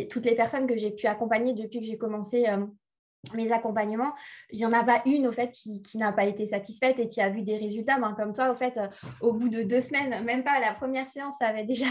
toutes 0.10 0.26
les 0.26 0.36
personnes 0.36 0.68
que 0.68 0.76
j'ai 0.76 0.92
pu 0.92 1.08
accompagner 1.08 1.54
depuis 1.54 1.80
que 1.80 1.86
j'ai 1.86 1.98
commencé. 1.98 2.46
Euh, 2.48 2.66
mes 3.34 3.52
accompagnements, 3.52 4.14
il 4.52 4.60
n'y 4.60 4.66
en 4.66 4.74
a 4.74 4.84
pas 4.84 5.02
une 5.06 5.28
au 5.28 5.32
fait 5.32 5.52
qui, 5.52 5.98
n'a 5.98 6.12
pas 6.12 6.26
été 6.26 6.46
satisfaite 6.46 7.00
et 7.00 7.08
qui 7.08 7.22
a 7.22 7.30
vu 7.30 7.42
des 7.42 7.56
résultats. 7.56 7.98
Ben, 7.98 8.14
comme 8.14 8.34
toi, 8.34 8.52
au 8.52 8.56
fait, 8.56 8.78
euh, 8.78 8.88
au 9.22 9.32
bout 9.32 9.48
de 9.48 9.64
deux 9.64 9.80
semaines, 9.80 10.24
même 10.26 10.44
pas 10.44 10.60
la 10.60 10.74
première 10.74 11.08
séance, 11.08 11.36
ça 11.40 11.48
avait 11.48 11.64
déjà 11.74 11.86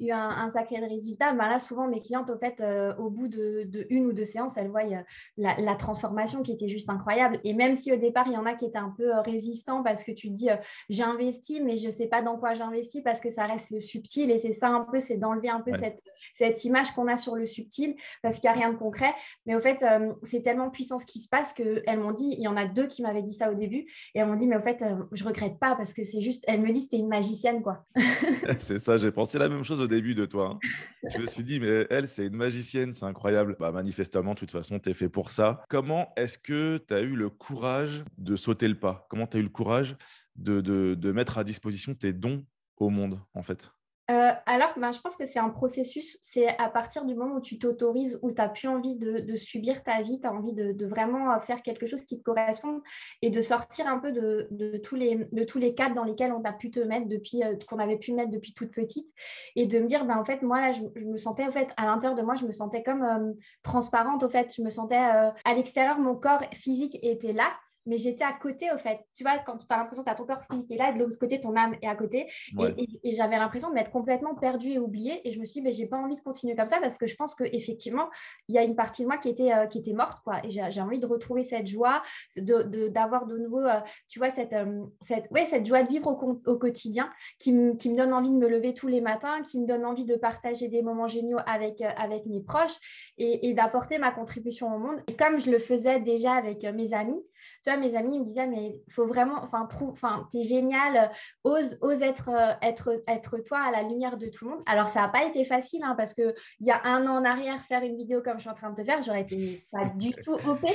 eu 0.00 0.10
un, 0.10 0.50
sacré 0.50 0.78
résultat. 0.78 1.32
Ben, 1.32 1.48
là, 1.48 1.60
souvent, 1.60 1.86
mes 1.86 2.00
clientes, 2.00 2.28
au 2.28 2.36
fait, 2.36 2.60
euh, 2.60 2.94
au 2.96 3.08
bout 3.08 3.28
de, 3.28 3.86
une 3.88 4.06
ou 4.06 4.12
deux 4.12 4.24
séances, 4.24 4.56
elles 4.56 4.68
voient 4.68 4.84
euh, 4.84 5.02
la, 5.36 5.74
transformation 5.76 6.42
qui 6.42 6.52
était 6.52 6.68
juste 6.68 6.90
incroyable. 6.90 7.38
Et 7.44 7.54
même 7.54 7.76
si 7.76 7.92
au 7.92 7.96
départ, 7.96 8.24
il 8.26 8.32
y 8.32 8.36
en 8.36 8.46
a 8.46 8.54
qui 8.54 8.64
étaient 8.64 8.78
un 8.78 8.92
peu 8.96 9.12
résistants 9.20 9.82
parce 9.82 10.02
que 10.02 10.10
tu 10.10 10.28
te 10.28 10.34
dis, 10.34 10.48
j'ai 10.88 11.02
investi, 11.02 11.60
mais 11.60 11.76
je 11.76 11.86
ne 11.86 11.90
sais 11.90 12.06
pas 12.06 12.22
dans 12.22 12.36
quoi 12.36 12.54
j'investis 12.54 13.02
parce 13.02 13.20
que 13.20 13.30
ça 13.30 13.44
reste 13.44 13.70
le 13.70 13.80
subtil. 13.80 14.30
Et 14.30 14.40
c'est 14.40 14.52
ça 14.52 14.68
un 14.68 14.80
peu, 14.80 14.98
c'est 14.98 15.16
d'enlever 15.16 15.50
un 15.50 15.60
peu 15.60 15.72
cette, 15.72 16.00
cette 16.34 16.64
image 16.64 16.92
qu'on 16.92 17.06
a 17.06 17.16
sur 17.16 17.36
le 17.36 17.44
subtil 17.46 17.96
parce 18.22 18.38
qu'il 18.38 18.50
n'y 18.50 18.56
a 18.56 18.58
rien 18.58 18.72
de 18.72 18.78
concret. 18.78 19.12
Mais 19.46 19.54
au 19.54 19.60
fait, 19.60 19.84
c'est 20.22 20.42
tellement 20.42 20.63
puissance 20.70 21.04
qui 21.04 21.20
se 21.20 21.28
passe 21.28 21.52
qu'elles 21.52 21.98
m'ont 21.98 22.12
dit, 22.12 22.34
il 22.36 22.42
y 22.42 22.48
en 22.48 22.56
a 22.56 22.66
deux 22.66 22.86
qui 22.86 23.02
m'avaient 23.02 23.22
dit 23.22 23.32
ça 23.32 23.50
au 23.50 23.54
début, 23.54 23.86
et 24.14 24.18
elles 24.18 24.26
m'ont 24.26 24.36
dit, 24.36 24.46
mais 24.46 24.56
au 24.56 24.60
fait, 24.60 24.82
euh, 24.82 25.04
je 25.12 25.24
regrette 25.24 25.58
pas 25.58 25.76
parce 25.76 25.94
que 25.94 26.02
c'est 26.02 26.20
juste, 26.20 26.44
elles 26.46 26.60
me 26.60 26.70
disent, 26.72 26.84
c'était 26.84 26.98
une 26.98 27.08
magicienne, 27.08 27.62
quoi. 27.62 27.84
c'est 28.60 28.78
ça, 28.78 28.96
j'ai 28.96 29.12
pensé 29.12 29.38
la 29.38 29.48
même 29.48 29.64
chose 29.64 29.80
au 29.80 29.86
début 29.86 30.14
de 30.14 30.26
toi. 30.26 30.52
Hein. 30.54 30.68
Je 31.14 31.20
me 31.20 31.26
suis 31.26 31.44
dit, 31.44 31.60
mais 31.60 31.86
elle, 31.90 32.08
c'est 32.08 32.26
une 32.26 32.36
magicienne, 32.36 32.92
c'est 32.92 33.06
incroyable. 33.06 33.56
Bah, 33.58 33.72
manifestement, 33.72 34.34
de 34.34 34.38
toute 34.38 34.50
façon, 34.50 34.78
tu 34.78 34.90
es 34.90 34.94
fait 34.94 35.08
pour 35.08 35.30
ça. 35.30 35.62
Comment 35.68 36.12
est-ce 36.16 36.38
que 36.38 36.78
tu 36.86 36.94
as 36.94 37.00
eu 37.00 37.14
le 37.14 37.30
courage 37.30 38.04
de 38.18 38.36
sauter 38.36 38.68
le 38.68 38.78
pas? 38.78 39.06
Comment 39.08 39.26
tu 39.26 39.36
as 39.36 39.40
eu 39.40 39.44
le 39.44 39.48
courage 39.48 39.96
de 40.36 41.12
mettre 41.12 41.38
à 41.38 41.44
disposition 41.44 41.94
tes 41.94 42.12
dons 42.12 42.44
au 42.76 42.90
monde, 42.90 43.20
en 43.34 43.42
fait? 43.42 43.72
Euh, 44.10 44.32
alors, 44.44 44.74
ben, 44.76 44.92
je 44.92 45.00
pense 45.00 45.16
que 45.16 45.24
c'est 45.24 45.38
un 45.38 45.48
processus. 45.48 46.18
C'est 46.20 46.48
à 46.58 46.68
partir 46.68 47.06
du 47.06 47.14
moment 47.14 47.36
où 47.36 47.40
tu 47.40 47.58
t'autorises, 47.58 48.18
où 48.20 48.30
tu 48.30 48.40
n'as 48.40 48.48
plus 48.48 48.68
envie 48.68 48.96
de, 48.96 49.34
subir 49.36 49.82
ta 49.82 50.02
vie, 50.02 50.20
tu 50.20 50.26
as 50.26 50.32
envie 50.32 50.52
de, 50.52 50.86
vraiment 50.86 51.32
euh, 51.32 51.38
faire 51.40 51.62
quelque 51.62 51.86
chose 51.86 52.04
qui 52.04 52.18
te 52.18 52.22
correspond 52.22 52.82
et 53.22 53.30
de 53.30 53.40
sortir 53.40 53.86
un 53.86 53.98
peu 53.98 54.12
de, 54.12 54.76
tous, 54.78 54.96
les, 54.96 55.26
de 55.32 55.44
tous 55.44 55.58
les 55.58 55.74
cadres 55.74 55.94
dans 55.94 56.04
lesquels 56.04 56.32
on 56.32 56.42
a 56.44 56.52
pu 56.52 56.70
te 56.70 56.80
mettre 56.80 57.08
depuis, 57.08 57.42
euh, 57.42 57.56
qu'on 57.66 57.78
avait 57.78 57.96
pu 57.96 58.12
mettre 58.12 58.30
depuis 58.30 58.52
toute 58.52 58.72
petite. 58.72 59.08
Et 59.56 59.66
de 59.66 59.78
me 59.78 59.86
dire, 59.86 60.04
ben, 60.04 60.18
en 60.18 60.24
fait, 60.24 60.42
moi, 60.42 60.72
je, 60.72 61.04
me 61.04 61.16
sentais, 61.16 61.46
en 61.46 61.52
fait, 61.52 61.70
à 61.78 61.86
l'intérieur 61.86 62.18
de 62.18 62.22
moi, 62.22 62.34
je 62.34 62.44
me 62.44 62.52
sentais 62.52 62.82
comme 62.82 63.34
transparente, 63.62 64.22
au 64.22 64.28
fait. 64.28 64.54
Je 64.54 64.60
me 64.60 64.68
sentais 64.68 64.96
à 64.96 65.54
l'extérieur, 65.54 65.98
mon 65.98 66.14
corps 66.14 66.42
physique 66.52 66.98
était 67.02 67.32
là, 67.32 67.50
mais 67.86 67.98
j'étais 67.98 68.24
à 68.24 68.32
côté, 68.32 68.70
au 68.72 68.78
fait. 68.78 69.00
Tu 69.14 69.24
vois, 69.24 69.38
quand 69.38 69.58
tu 69.58 69.66
as 69.68 69.76
l'impression 69.76 70.02
que 70.02 70.08
tu 70.08 70.12
as 70.12 70.16
ton 70.16 70.24
corps 70.24 70.42
physique 70.50 70.70
est 70.70 70.76
là, 70.76 70.90
et 70.90 70.94
de 70.94 70.98
l'autre 70.98 71.18
côté, 71.18 71.40
ton 71.40 71.56
âme 71.56 71.76
est 71.82 71.86
à 71.86 71.94
côté. 71.94 72.30
Et, 72.58 73.12
j'avais 73.12 73.36
l'impression 73.36 73.68
de 73.68 73.74
m'être 73.74 73.90
complètement 73.90 74.34
perdue 74.34 74.70
et 74.70 74.78
oubliée. 74.78 75.26
Et 75.26 75.32
je 75.32 75.40
me 75.40 75.44
suis 75.44 75.60
dit, 75.60 75.62
mais 75.62 75.72
j'ai 75.72 75.86
pas 75.86 75.96
envie 75.96 76.16
de 76.16 76.20
continuer 76.20 76.56
comme 76.56 76.66
ça 76.66 76.78
parce 76.80 76.98
que 76.98 77.06
je 77.06 77.16
pense 77.16 77.34
qu'effectivement, 77.34 78.08
il 78.48 78.54
y 78.54 78.58
a 78.58 78.64
une 78.64 78.74
partie 78.74 79.02
de 79.02 79.08
moi 79.08 79.18
qui 79.18 79.28
était, 79.28 79.52
euh, 79.52 79.66
qui 79.66 79.78
était 79.78 79.92
morte. 79.92 80.20
Quoi. 80.24 80.40
Et 80.44 80.50
j'ai 80.50 80.80
envie 80.80 80.98
de 80.98 81.06
retrouver 81.06 81.44
cette 81.44 81.66
joie, 81.66 82.02
d'avoir 82.36 82.66
de, 82.66 82.88
d'avoir 82.88 83.26
de, 83.26 83.38
nouveau, 83.38 83.60
euh, 83.60 83.80
tu 84.08 84.18
vois, 84.18 84.30
cette, 84.30 84.52
euh, 84.52 84.84
cette, 85.02 85.30
ouais, 85.30 85.44
cette 85.44 85.66
joie 85.66 85.82
de 85.82 85.88
vivre 85.88 86.08
au, 86.08 86.40
au 86.46 86.58
quotidien 86.58 87.10
qui, 87.38 87.52
qui, 87.78 87.90
me 87.90 87.96
donne 87.96 88.12
envie 88.12 88.30
de 88.30 88.36
me 88.36 88.48
lever 88.48 88.74
tous 88.74 88.88
les 88.88 89.00
matins, 89.00 89.42
qui 89.42 89.60
me 89.60 89.66
donne 89.66 89.84
envie 89.84 90.04
de 90.04 90.16
partager 90.16 90.68
des 90.68 90.82
moments 90.82 91.08
géniaux 91.08 91.38
avec, 91.46 91.80
avec 91.80 92.26
mes 92.26 92.40
proches 92.40 92.76
et, 93.18 93.48
et 93.48 93.54
d'apporter 93.54 93.98
ma 93.98 94.10
contribution 94.10 94.74
au 94.74 94.78
monde. 94.78 95.02
Et 95.08 95.14
comme 95.14 95.38
je 95.40 95.50
le 95.50 95.58
faisais 95.58 96.00
déjà 96.00 96.32
avec 96.32 96.64
mes 96.64 96.92
amis, 96.92 97.20
tu 97.64 97.70
vois, 97.70 97.78
mes 97.78 97.96
amis 97.96 98.18
me 98.18 98.24
disaient, 98.24 98.46
mais 98.46 98.82
il 98.86 98.92
faut 98.92 99.06
vraiment, 99.06 99.42
enfin, 99.42 99.66
enfin, 99.80 100.28
t'es 100.30 100.42
génial, 100.42 101.10
ose, 101.44 101.78
ose 101.80 102.02
être, 102.02 102.28
euh, 102.28 102.52
être, 102.60 103.02
être 103.08 103.38
toi 103.38 103.58
à 103.58 103.70
la 103.70 103.82
lumière 103.82 104.18
de 104.18 104.26
tout 104.28 104.44
le 104.44 104.50
monde. 104.52 104.62
Alors, 104.66 104.88
ça 104.88 105.00
n'a 105.00 105.08
pas 105.08 105.24
été 105.24 105.44
facile, 105.44 105.82
hein, 105.82 105.94
parce 105.96 106.12
qu'il 106.12 106.34
y 106.60 106.70
a 106.70 106.82
un 106.84 107.06
an 107.06 107.16
en 107.16 107.24
arrière, 107.24 107.60
faire 107.62 107.82
une 107.82 107.96
vidéo 107.96 108.20
comme 108.22 108.34
je 108.34 108.42
suis 108.42 108.50
en 108.50 108.54
train 108.54 108.70
de 108.70 108.76
te 108.76 108.84
faire, 108.84 109.02
j'aurais 109.02 109.22
été 109.22 109.64
pas 109.72 109.84
du 109.96 110.12
tout 110.12 110.34
OP. 110.34 110.66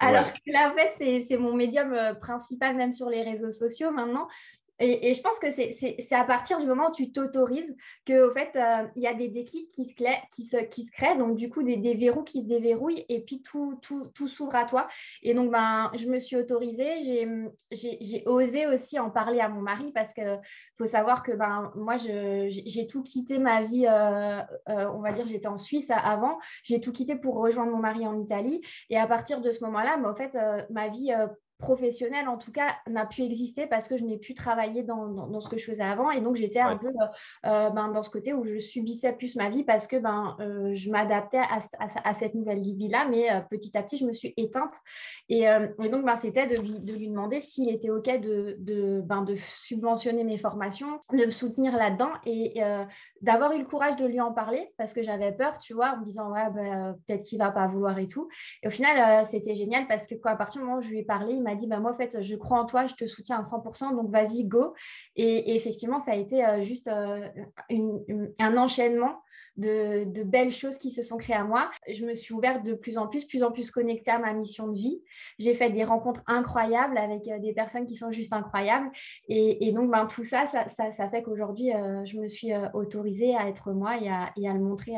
Alors 0.00 0.32
que 0.32 0.38
là, 0.46 0.72
en 0.72 0.74
fait, 0.74 1.22
c'est 1.22 1.36
mon 1.36 1.54
médium 1.54 1.92
euh, 1.92 2.14
principal, 2.14 2.76
même 2.76 2.92
sur 2.92 3.10
les 3.10 3.22
réseaux 3.22 3.50
sociaux 3.50 3.90
maintenant. 3.90 4.26
Et, 4.80 5.12
je 5.14 5.20
pense 5.20 5.38
que 5.38 5.50
c'est 5.50 6.12
à 6.12 6.24
partir 6.24 6.60
du 6.60 6.66
moment 6.66 6.88
où 6.88 6.92
tu 6.92 7.12
t'autorises 7.12 7.74
qu'au 8.06 8.30
fait, 8.32 8.54
euh, 8.56 8.86
y 8.96 9.06
a 9.06 9.14
des 9.14 9.28
déclics 9.28 9.70
qui 9.72 9.84
se, 9.84 9.94
qui 9.94 10.42
se, 10.42 10.56
qui 10.56 10.82
se 10.82 10.92
créent, 10.92 11.16
donc 11.16 11.36
du 11.36 11.50
coup, 11.50 11.62
des, 11.62 11.76
des, 11.76 11.94
verrous 11.94 12.22
qui 12.22 12.42
se 12.42 12.46
déverrouillent 12.46 13.04
et 13.08 13.20
puis 13.20 13.42
tout, 13.42 13.78
tout, 13.82 14.06
tout 14.14 14.28
s'ouvre 14.28 14.54
à 14.54 14.64
toi. 14.64 14.86
Et 15.22 15.34
donc, 15.34 15.50
ben, 15.50 15.90
je 15.96 16.06
me 16.06 16.20
suis 16.20 16.36
autorisée, 16.36 17.26
j'ai 17.72 18.22
osé 18.26 18.66
aussi 18.66 18.98
en 19.00 19.10
parler 19.10 19.40
à 19.40 19.48
mon 19.48 19.60
mari 19.60 19.90
parce 19.92 20.12
qu'il 20.12 20.40
faut 20.76 20.86
savoir 20.86 21.22
que 21.22 21.32
ben, 21.32 21.72
moi, 21.74 21.96
j'ai 21.96 22.86
tout 22.88 23.02
quitté 23.02 23.38
ma 23.38 23.62
vie, 23.62 23.86
euh, 23.86 24.40
euh, 24.68 24.90
on 24.94 25.00
va 25.00 25.10
dire, 25.10 25.26
j'étais 25.26 25.48
en 25.48 25.58
Suisse 25.58 25.90
avant, 25.90 26.38
j'ai 26.62 26.80
tout 26.80 26.92
quitté 26.92 27.16
pour 27.16 27.36
rejoindre 27.36 27.72
mon 27.72 27.78
mari 27.78 28.06
en 28.06 28.18
Italie. 28.20 28.60
Et 28.90 28.96
à 28.96 29.06
partir 29.08 29.40
de 29.40 29.50
ce 29.50 29.64
moment-là, 29.64 29.96
ben, 29.96 30.10
en 30.10 30.14
fait, 30.14 30.38
ma 30.70 30.88
vie 30.88 31.12
professionnelle, 31.58 32.28
en 32.28 32.38
tout 32.38 32.52
cas, 32.52 32.76
n'a 32.88 33.04
pu 33.04 33.22
exister 33.22 33.66
parce 33.66 33.88
que 33.88 33.96
je 33.96 34.04
n'ai 34.04 34.16
pu 34.16 34.32
travailler 34.32 34.84
dans, 34.84 35.08
dans, 35.08 35.40
ce 35.40 35.48
que 35.48 35.58
je 35.58 35.64
faisais 35.64 35.82
avant. 35.82 36.10
Et 36.12 36.20
donc, 36.20 36.36
j'étais 36.36 36.60
un 36.60 36.76
peu 36.76 36.86
euh, 36.86 37.46
euh, 37.46 37.70
ben, 37.70 37.88
dans 37.88 38.02
ce 38.02 38.10
côté 38.10 38.32
où 38.32 38.44
je 38.44 38.58
subissais 38.58 39.12
plus 39.12 39.34
ma 39.34 39.50
vie 39.50 39.64
parce 39.64 39.88
que 39.88 39.96
ben, 39.96 40.36
euh, 40.38 40.72
je 40.74 40.88
m'adaptais 40.90 41.38
à, 41.38 41.58
à, 42.04 42.14
cette 42.14 42.34
nouvelle 42.34 42.60
vie-là. 42.60 43.08
Mais 43.10 43.28
petit 43.50 43.76
à 43.76 43.82
petit, 43.82 43.96
je 43.96 44.06
me 44.06 44.12
suis 44.12 44.34
éteinte. 44.36 44.74
Et, 45.28 45.42
et 45.42 45.88
donc, 45.88 46.04
ben, 46.04 46.14
c'était 46.14 46.46
de, 46.46 46.56
de, 46.56 46.92
lui 46.92 47.08
demander 47.08 47.40
s'il 47.40 47.68
était 47.70 47.90
OK 47.90 48.06
de, 48.06 48.56
de, 48.60 49.00
ben, 49.04 49.22
de 49.22 49.34
subventionner 49.36 50.22
mes 50.22 50.38
formations, 50.38 51.00
de 51.12 51.26
me 51.26 51.30
soutenir 51.30 51.76
là-dedans 51.76 52.10
et 52.24 52.60
d'avoir 53.20 53.52
eu 53.52 53.58
le 53.58 53.64
courage 53.64 53.96
de 53.96 54.06
lui 54.06 54.20
en 54.20 54.32
parler 54.32 54.72
parce 54.76 54.92
que 54.92 55.02
j'avais 55.02 55.32
peur, 55.32 55.58
tu 55.58 55.74
vois, 55.74 55.94
en 55.94 55.98
me 55.98 56.04
disant, 56.04 56.30
ouais, 56.30 56.48
ben, 56.54 56.96
peut-être 57.06 57.22
qu'il 57.22 57.38
ne 57.38 57.44
va 57.44 57.50
pas 57.50 57.66
vouloir 57.66 57.98
et 57.98 58.06
tout. 58.06 58.28
Et 58.62 58.68
au 58.68 58.70
final, 58.70 59.26
c'était 59.26 59.56
génial 59.56 59.88
parce 59.88 60.06
que 60.06 60.14
quoi, 60.14 60.32
à 60.32 60.36
partir 60.36 60.60
du 60.60 60.66
moment 60.66 60.78
où 60.78 60.82
je 60.82 60.90
lui 60.90 61.00
ai 61.00 61.04
parlé, 61.04 61.34
il 61.34 61.47
m'a 61.48 61.54
dit 61.54 61.66
bah, 61.66 61.80
Moi, 61.80 61.92
en 61.92 61.94
fait, 61.94 62.20
je 62.20 62.36
crois 62.36 62.58
en 62.60 62.66
toi, 62.66 62.86
je 62.86 62.94
te 62.94 63.04
soutiens 63.04 63.38
à 63.38 63.42
100%, 63.42 63.94
donc 63.94 64.10
vas-y, 64.10 64.44
go. 64.44 64.74
Et, 65.16 65.54
effectivement, 65.54 66.00
ça 66.00 66.12
a 66.12 66.16
été 66.16 66.44
euh, 66.44 66.62
juste 66.62 66.88
euh, 66.88 67.28
un 68.38 68.56
enchaînement 68.56 69.20
de, 69.56 70.04
belles 70.22 70.52
choses 70.52 70.78
qui 70.78 70.90
se 70.90 71.02
sont 71.02 71.16
créées 71.16 71.36
à 71.36 71.44
moi. 71.44 71.70
Je 71.88 72.04
me 72.04 72.14
suis 72.14 72.34
ouverte 72.34 72.64
de 72.64 72.74
plus 72.74 72.98
en 72.98 73.08
plus, 73.08 73.24
plus 73.24 73.42
en 73.42 73.50
plus 73.50 73.70
connectée 73.70 74.10
à 74.10 74.18
ma 74.18 74.32
mission 74.32 74.68
de 74.68 74.76
vie. 74.76 75.02
J'ai 75.38 75.54
fait 75.54 75.70
des 75.70 75.84
rencontres 75.84 76.22
incroyables 76.26 76.98
avec 76.98 77.26
euh, 77.28 77.38
des 77.38 77.52
personnes 77.52 77.86
qui 77.86 77.96
sont 77.96 78.12
juste 78.12 78.32
incroyables. 78.32 78.90
Et, 79.28 79.72
donc, 79.72 79.90
ben, 79.90 80.06
tout 80.06 80.24
ça, 80.24 80.46
ça, 80.46 81.08
fait 81.10 81.22
qu'aujourd'hui, 81.22 81.70
je 82.04 82.18
me 82.18 82.26
suis 82.26 82.52
autorisée 82.74 83.34
à 83.36 83.48
être 83.48 83.72
moi 83.72 83.96
et 83.98 84.08
à, 84.08 84.32
le 84.36 84.60
montrer 84.60 84.96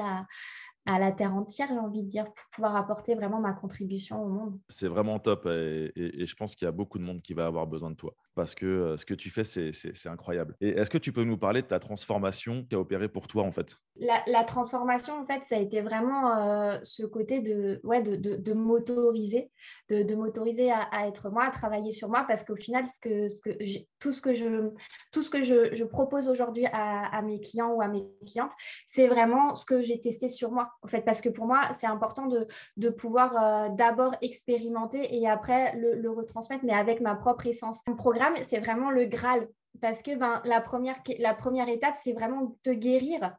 à 0.86 0.98
la 0.98 1.12
terre 1.12 1.34
entière, 1.34 1.68
j'ai 1.68 1.78
envie 1.78 2.02
de 2.02 2.08
dire, 2.08 2.24
pour 2.24 2.44
pouvoir 2.54 2.76
apporter 2.76 3.14
vraiment 3.14 3.40
ma 3.40 3.52
contribution 3.52 4.22
au 4.22 4.28
monde. 4.28 4.58
C'est 4.68 4.88
vraiment 4.88 5.18
top 5.18 5.46
et, 5.46 5.92
je 5.96 6.34
pense 6.34 6.54
qu'il 6.54 6.66
y 6.66 6.68
a 6.68 6.72
beaucoup 6.72 6.98
de 6.98 7.04
monde 7.04 7.20
qui 7.20 7.34
va 7.34 7.46
avoir 7.46 7.66
besoin 7.66 7.90
de 7.90 7.96
toi 7.96 8.14
parce 8.34 8.54
que 8.54 8.66
euh, 8.66 8.96
ce 8.96 9.04
que 9.04 9.14
tu 9.14 9.28
fais, 9.28 9.44
c'est 9.44 10.08
incroyable. 10.08 10.56
Et 10.60 10.70
est-ce 10.70 10.88
que 10.88 10.98
tu 10.98 11.12
peux 11.12 11.24
nous 11.24 11.36
parler 11.36 11.62
de 11.62 11.66
ta 11.66 11.78
transformation 11.78 12.64
qui 12.64 12.74
a 12.74 12.80
opéré 12.80 13.08
pour 13.08 13.26
toi 13.26 13.44
en 13.44 13.52
fait? 13.52 13.76
La, 13.96 14.44
transformation, 14.44 15.20
en 15.20 15.26
fait, 15.26 15.44
ça 15.44 15.56
a 15.56 15.58
été 15.58 15.82
vraiment 15.82 16.34
euh, 16.38 16.78
ce 16.82 17.04
côté 17.04 17.40
de, 17.40 17.80
ouais, 17.84 18.00
de, 18.00 18.16
de, 18.16 18.52
m'autoriser, 18.54 19.50
de, 19.90 20.14
m'autoriser 20.14 20.70
à, 20.72 21.06
être 21.06 21.28
moi, 21.28 21.44
à 21.44 21.50
travailler 21.50 21.92
sur 21.92 22.08
moi 22.08 22.24
parce 22.26 22.44
qu'au 22.44 22.56
final, 22.56 22.86
ce 22.86 22.98
que, 22.98 23.28
ce 23.28 23.40
que 23.42 23.50
tout 23.98 24.12
ce 24.12 24.22
que 24.22 24.32
je, 24.32 24.70
tout 25.12 25.22
ce 25.22 25.28
que 25.28 25.42
je, 25.42 25.74
je 25.74 25.84
propose 25.84 26.28
aujourd'hui 26.28 26.64
à, 26.66 27.06
à 27.14 27.20
mes 27.20 27.40
clients 27.40 27.72
ou 27.72 27.82
à 27.82 27.88
mes 27.88 28.06
clientes, 28.26 28.52
c'est 28.86 29.06
vraiment 29.06 29.54
ce 29.54 29.66
que 29.66 29.82
j'ai 29.82 30.00
testé 30.00 30.30
sur 30.30 30.50
moi 30.50 30.69
en 30.82 30.88
fait, 30.88 31.02
parce 31.02 31.20
que 31.20 31.28
pour 31.28 31.46
moi, 31.46 31.60
c'est 31.78 31.86
important 31.86 32.26
de, 32.26 32.46
de 32.76 32.88
pouvoir 32.90 33.36
euh, 33.36 33.68
d'abord 33.70 34.14
expérimenter 34.22 35.16
et 35.16 35.28
après 35.28 35.74
le, 35.76 36.10
retransmettre, 36.10 36.64
mais 36.64 36.72
avec 36.72 37.00
ma 37.00 37.14
propre 37.14 37.46
essence. 37.46 37.82
Mon 37.86 37.96
programme, 37.96 38.34
c'est 38.48 38.58
vraiment 38.58 38.90
le 38.90 39.04
Graal, 39.06 39.48
parce 39.80 40.02
que 40.02 40.14
ben, 40.16 40.40
la, 40.44 40.60
première, 40.60 40.96
la 41.18 41.34
première 41.34 41.68
étape, 41.68 41.96
c'est 41.96 42.12
vraiment 42.12 42.50
te 42.62 42.70
guérir 42.70 43.36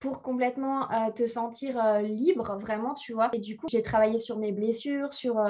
pour 0.00 0.20
complètement 0.20 0.90
euh, 0.90 1.10
te 1.12 1.26
sentir 1.26 1.82
euh, 1.82 2.02
libre, 2.02 2.58
vraiment, 2.58 2.94
tu 2.94 3.14
vois. 3.14 3.30
Et 3.32 3.38
du 3.38 3.56
coup, 3.56 3.66
j'ai 3.70 3.80
travaillé 3.80 4.18
sur 4.18 4.38
mes 4.38 4.52
blessures, 4.52 5.12
sur, 5.12 5.42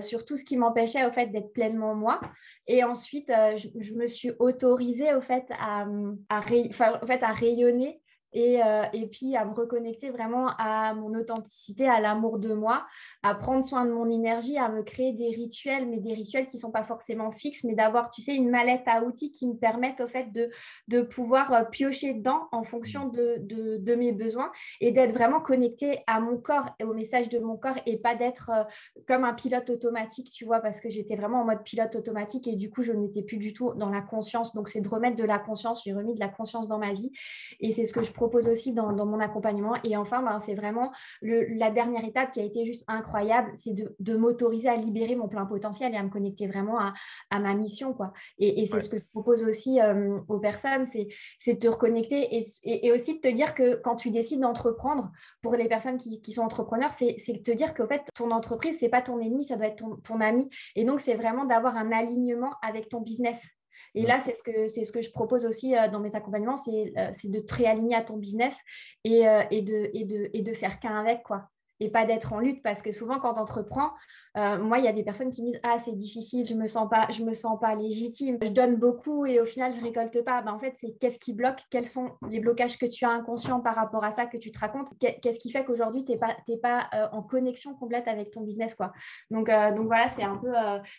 sur 0.00 0.24
tout 0.24 0.36
ce 0.36 0.44
qui 0.44 0.56
m'empêchait, 0.56 1.04
au 1.06 1.10
fait, 1.10 1.26
d'être 1.26 1.52
pleinement 1.52 1.94
moi. 1.94 2.20
Et 2.68 2.84
ensuite, 2.84 3.32
je, 3.56 3.92
me 3.94 4.06
suis 4.06 4.30
autorisée, 4.38 5.12
au 5.14 5.20
fait, 5.20 5.44
à, 5.58 5.86
à, 6.28 6.38
en 6.38 7.06
fait, 7.06 7.22
à 7.22 7.32
rayonner 7.32 8.00
euh, 8.36 8.82
et, 8.92 9.06
puis 9.06 9.36
à 9.36 9.44
me 9.44 9.54
reconnecter 9.54 10.10
vraiment 10.10 10.48
à 10.58 10.92
mon 10.94 11.14
authenticité, 11.14 11.88
à 11.88 12.00
l'amour 12.00 12.38
de 12.38 12.52
moi, 12.52 12.84
à 13.22 13.34
prendre 13.34 13.64
soin 13.64 13.84
de 13.84 13.92
mon 13.92 14.10
énergie, 14.10 14.58
à 14.58 14.68
me 14.68 14.82
créer 14.82 15.12
des 15.12 15.28
rituels, 15.28 15.86
mais 15.88 15.98
des 15.98 16.14
rituels 16.14 16.48
qui 16.48 16.56
ne 16.56 16.60
sont 16.60 16.72
pas 16.72 16.82
forcément 16.82 17.30
fixes, 17.30 17.62
mais 17.64 17.74
d'avoir, 17.74 18.10
tu 18.10 18.22
sais, 18.22 18.34
une 18.34 18.50
mallette 18.50 18.86
à 18.86 19.04
outils 19.04 19.30
qui 19.30 19.46
me 19.46 19.54
permettent 19.54 20.00
au 20.00 20.08
fait 20.08 20.32
de, 20.32 20.50
de 20.88 21.02
pouvoir 21.02 21.52
euh, 21.52 21.64
piocher 21.64 22.14
dedans 22.14 22.48
en 22.50 22.64
fonction 22.64 23.08
de, 23.08 23.36
de, 23.38 23.94
mes 23.94 24.10
besoins 24.10 24.50
et 24.80 24.90
d'être 24.90 25.12
vraiment 25.12 25.40
connecté 25.40 26.02
à 26.08 26.18
mon 26.18 26.36
corps 26.36 26.70
et 26.80 26.84
au 26.84 26.92
message 26.92 27.28
de 27.28 27.38
mon 27.38 27.56
corps 27.56 27.78
et 27.86 27.96
pas 27.96 28.16
d'être 28.16 28.50
euh, 28.50 28.64
comme 29.06 29.22
un 29.22 29.34
pilote 29.34 29.70
automatique, 29.70 30.32
tu 30.32 30.44
vois, 30.44 30.58
parce 30.58 30.80
que 30.80 30.88
j'étais 30.88 31.14
vraiment 31.14 31.42
en 31.42 31.44
mode 31.44 31.62
pilote 31.62 31.94
automatique 31.94 32.48
et 32.48 32.56
du 32.56 32.70
coup, 32.70 32.82
je 32.82 32.92
n'étais 32.92 33.22
plus 33.22 33.36
du 33.36 33.52
tout 33.52 33.72
dans 33.74 33.90
la 33.90 34.00
conscience. 34.00 34.54
Donc, 34.54 34.68
c'est 34.68 34.80
de 34.80 34.88
remettre 34.88 35.16
de 35.16 35.24
la 35.24 35.38
conscience, 35.38 35.82
j'ai 35.84 35.92
remis 35.92 36.14
de 36.14 36.20
la 36.20 36.28
conscience 36.28 36.66
dans 36.66 36.78
ma 36.78 36.92
vie 36.92 37.12
et 37.60 37.70
c'est 37.70 37.84
ce 37.84 37.92
que 37.92 38.02
je 38.02 38.12
propose 38.24 38.48
aussi 38.48 38.72
dans, 38.72 38.92
mon 39.04 39.20
accompagnement. 39.20 39.74
Et 39.84 39.96
enfin, 39.96 40.22
ben, 40.22 40.38
c'est 40.38 40.54
vraiment 40.54 40.90
la 41.20 41.70
dernière 41.70 42.04
étape 42.04 42.32
qui 42.32 42.40
a 42.40 42.44
été 42.44 42.64
juste 42.64 42.84
incroyable, 42.88 43.52
c'est 43.56 43.74
de, 43.74 44.16
m'autoriser 44.16 44.68
à 44.68 44.76
libérer 44.76 45.14
mon 45.14 45.28
plein 45.28 45.44
potentiel 45.44 45.92
et 45.92 45.96
à 45.96 46.02
me 46.02 46.08
connecter 46.08 46.46
vraiment 46.46 46.78
à, 46.78 46.94
ma 47.38 47.54
mission. 47.54 47.92
Quoi. 47.92 48.12
Et, 48.38 48.64
c'est 48.66 48.80
ce 48.80 48.88
que 48.88 48.96
je 48.96 49.04
propose 49.12 49.44
aussi 49.44 49.80
euh, 49.80 50.18
aux 50.28 50.38
personnes, 50.38 50.86
c'est 50.86 51.54
de 51.54 51.58
te 51.58 51.68
reconnecter 51.68 52.36
et, 52.36 52.44
et, 52.86 52.92
aussi 52.92 53.16
de 53.16 53.20
te 53.20 53.28
dire 53.28 53.54
que 53.54 53.76
quand 53.76 53.96
tu 53.96 54.10
décides 54.10 54.40
d'entreprendre, 54.40 55.10
pour 55.42 55.54
les 55.56 55.68
personnes 55.68 55.98
qui, 55.98 56.32
sont 56.32 56.42
entrepreneurs, 56.42 56.92
c'est 56.92 57.16
de 57.28 57.42
te 57.42 57.50
dire 57.50 57.74
qu'en 57.74 57.86
fait, 57.86 58.02
ton 58.14 58.30
entreprise, 58.30 58.78
c'est 58.80 58.88
pas 58.88 59.02
ton 59.02 59.20
ennemi, 59.20 59.44
ça 59.44 59.56
doit 59.56 59.66
être 59.66 59.76
ton, 59.76 59.96
ton 59.96 60.20
ami. 60.20 60.48
Et 60.76 60.84
donc, 60.84 61.00
c'est 61.00 61.14
vraiment 61.14 61.44
d'avoir 61.44 61.76
un 61.76 61.92
alignement 61.92 62.52
avec 62.62 62.88
ton 62.88 63.00
business. 63.00 63.40
Et 63.94 64.02
là, 64.02 64.18
c'est 64.20 64.36
ce, 64.36 64.42
que, 64.92 65.02
je 65.02 65.10
propose 65.10 65.46
aussi 65.46 65.76
euh, 65.76 65.88
dans 65.88 66.00
mes 66.00 66.14
accompagnements, 66.14 66.56
c'est 66.56 66.92
euh, 66.96 67.10
de 67.24 67.38
te 67.38 67.54
réaligner 67.54 67.94
à 67.94 68.02
ton 68.02 68.16
business 68.16 68.54
et, 69.04 69.28
euh, 69.28 69.42
de, 69.50 69.90
et 69.92 70.42
de 70.42 70.52
faire 70.52 70.80
qu'un 70.80 70.98
avec. 70.98 71.22
quoi 71.22 71.48
et 71.80 71.90
pas 71.90 72.04
d'être 72.04 72.32
en 72.32 72.38
lutte 72.38 72.62
parce 72.62 72.82
que 72.82 72.92
souvent 72.92 73.18
quand 73.18 73.34
on 73.34 73.40
entreprend, 73.40 73.90
euh, 74.36 74.58
moi 74.58 74.78
il 74.78 74.84
y 74.84 74.88
a 74.88 74.92
des 74.92 75.02
personnes 75.02 75.30
qui 75.30 75.42
me 75.42 75.50
disent 75.50 75.60
ah 75.62 75.76
c'est 75.82 75.96
difficile, 75.96 76.46
je 76.46 76.54
me 76.54 76.66
sens 76.66 76.88
pas, 76.88 77.06
je 77.10 77.22
me 77.22 77.32
sens 77.34 77.58
pas 77.60 77.74
légitime, 77.74 78.38
je 78.42 78.50
donne 78.50 78.76
beaucoup 78.76 79.26
et 79.26 79.40
au 79.40 79.44
final 79.44 79.72
je 79.72 79.80
récolte 79.80 80.22
pas. 80.24 80.42
Ben, 80.42 80.52
en 80.52 80.58
fait 80.58 80.74
c'est 80.76 80.96
qu'est-ce 81.00 81.18
qui 81.18 81.32
bloque, 81.32 81.60
quels 81.70 81.86
sont 81.86 82.12
les 82.28 82.40
blocages 82.40 82.78
que 82.78 82.86
tu 82.86 83.04
as 83.04 83.10
inconscients 83.10 83.60
par 83.60 83.74
rapport 83.74 84.04
à 84.04 84.10
ça 84.10 84.26
que 84.26 84.36
tu 84.36 84.50
te 84.50 84.58
racontes, 84.58 84.88
qu'est-ce 84.98 85.38
qui 85.38 85.50
fait 85.50 85.64
qu'aujourd'hui 85.64 86.04
t'es 86.04 86.16
pas 86.16 86.36
pas 86.62 86.88
euh, 86.94 87.06
en 87.12 87.22
connexion 87.22 87.74
complète 87.74 88.08
avec 88.08 88.30
ton 88.30 88.42
business 88.42 88.74
quoi. 88.74 88.92
Donc 89.30 89.48
euh, 89.48 89.72
donc 89.72 89.86
voilà 89.86 90.08
c'est 90.10 90.22
un 90.22 90.36
peu 90.36 90.52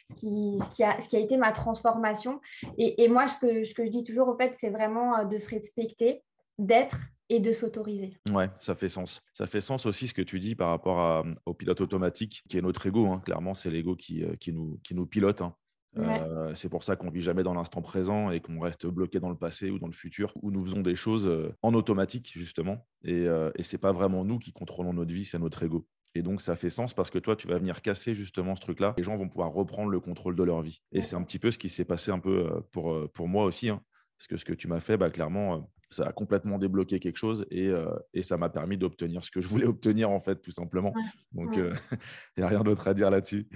ce 0.09 0.15
qui 0.15 0.57
ce 0.59 0.69
qui 0.69 0.83
a 0.83 0.99
ce 0.99 1.07
qui 1.07 1.15
a 1.15 1.19
été 1.19 1.37
ma 1.37 1.51
transformation 1.51 2.41
et, 2.77 3.03
et 3.03 3.07
moi 3.07 3.27
ce 3.27 3.37
que 3.37 3.63
ce 3.63 3.73
que 3.73 3.85
je 3.85 3.89
dis 3.89 4.03
toujours 4.03 4.27
au 4.27 4.35
fait 4.35 4.53
c'est 4.55 4.69
vraiment 4.69 5.23
de 5.23 5.37
se 5.37 5.49
respecter 5.49 6.23
d'être 6.57 6.97
et 7.29 7.39
de 7.39 7.51
s'autoriser. 7.51 8.17
Ouais, 8.31 8.49
ça 8.59 8.75
fait 8.75 8.89
sens. 8.89 9.21
Ça 9.33 9.47
fait 9.47 9.61
sens 9.61 9.85
aussi 9.85 10.07
ce 10.07 10.13
que 10.13 10.21
tu 10.21 10.39
dis 10.39 10.55
par 10.55 10.69
rapport 10.69 11.25
au 11.45 11.53
pilote 11.53 11.81
automatique, 11.81 12.43
qui 12.47 12.57
est 12.57 12.61
notre 12.61 12.85
ego. 12.87 13.07
Hein. 13.07 13.21
Clairement, 13.25 13.53
c'est 13.53 13.69
l'ego 13.69 13.95
qui, 13.95 14.23
euh, 14.23 14.35
qui, 14.35 14.51
nous, 14.51 14.79
qui 14.83 14.93
nous 14.95 15.07
pilote. 15.07 15.41
Hein. 15.41 15.55
Euh, 15.97 16.53
c'est 16.55 16.67
pour 16.67 16.83
ça 16.83 16.97
qu'on 16.97 17.09
vit 17.09 17.21
jamais 17.21 17.43
dans 17.43 17.53
l'instant 17.53 17.81
présent 17.81 18.29
et 18.29 18.41
qu'on 18.41 18.59
reste 18.59 18.85
bloqué 18.85 19.19
dans 19.21 19.29
le 19.29 19.37
passé 19.37 19.69
ou 19.69 19.79
dans 19.79 19.87
le 19.87 19.93
futur, 19.93 20.33
où 20.41 20.51
nous 20.51 20.63
faisons 20.65 20.81
des 20.81 20.95
choses 20.95 21.25
euh, 21.25 21.55
en 21.61 21.73
automatique, 21.73 22.31
justement. 22.35 22.85
Et, 23.03 23.25
et 23.55 23.63
ce 23.63 23.75
n'est 23.75 23.79
pas 23.79 23.91
vraiment 23.91 24.25
nous 24.25 24.39
qui 24.39 24.51
contrôlons 24.51 24.93
notre 24.93 25.13
vie, 25.13 25.25
c'est 25.25 25.39
notre 25.39 25.63
ego. 25.63 25.87
Et 26.17 26.21
donc, 26.21 26.41
ça 26.41 26.55
fait 26.55 26.69
sens 26.69 26.93
parce 26.93 27.09
que 27.09 27.19
toi, 27.19 27.35
tu 27.35 27.47
vas 27.47 27.57
venir 27.57 27.81
casser 27.81 28.13
justement 28.13 28.55
ce 28.55 28.61
truc-là. 28.61 28.93
Les 28.97 29.03
gens 29.03 29.17
vont 29.17 29.27
pouvoir 29.27 29.51
reprendre 29.51 29.89
le 29.89 29.99
contrôle 29.99 30.35
de 30.35 30.43
leur 30.43 30.61
vie. 30.61 30.81
Et 30.93 31.01
c'est 31.01 31.15
un 31.15 31.23
petit 31.23 31.39
peu 31.39 31.51
ce 31.51 31.59
qui 31.59 31.67
s'est 31.67 31.83
passé 31.83 32.11
un 32.11 32.19
peu 32.19 32.61
pour, 32.71 33.11
pour 33.11 33.27
moi 33.27 33.43
aussi. 33.43 33.69
Hein. 33.69 33.81
Parce 34.17 34.27
que 34.27 34.37
ce 34.37 34.45
que 34.45 34.53
tu 34.53 34.69
m'as 34.69 34.79
fait, 34.79 34.95
bah, 34.95 35.09
clairement, 35.09 35.69
ça 35.89 36.07
a 36.07 36.11
complètement 36.11 36.57
débloqué 36.57 36.99
quelque 36.99 37.17
chose 37.17 37.45
et, 37.51 37.67
euh, 37.67 37.93
et 38.13 38.23
ça 38.23 38.37
m'a 38.37 38.49
permis 38.49 38.77
d'obtenir 38.77 39.23
ce 39.23 39.31
que 39.31 39.41
je 39.41 39.47
voulais 39.47 39.65
obtenir, 39.65 40.09
en 40.09 40.19
fait, 40.19 40.41
tout 40.41 40.51
simplement. 40.51 40.93
Donc, 41.31 41.55
il 41.55 41.63
n'y 41.63 41.67
euh, 41.67 41.73
a 42.43 42.47
rien 42.47 42.61
d'autre 42.61 42.87
à 42.87 42.93
dire 42.93 43.09
là-dessus. 43.09 43.47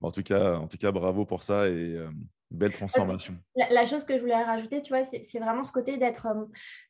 En 0.00 0.10
tout, 0.10 0.22
cas, 0.22 0.56
en 0.56 0.68
tout 0.68 0.76
cas, 0.76 0.92
bravo 0.92 1.24
pour 1.24 1.42
ça 1.42 1.66
et 1.68 1.94
euh, 1.94 2.10
belle 2.50 2.72
transformation. 2.72 3.34
La, 3.56 3.86
chose 3.86 4.04
que 4.04 4.16
je 4.16 4.20
voulais 4.20 4.34
rajouter, 4.34 4.82
tu 4.82 4.92
vois, 4.92 5.04
c'est 5.04 5.38
vraiment 5.38 5.64
ce 5.64 5.72
côté 5.72 5.96
d'être. 5.96 6.26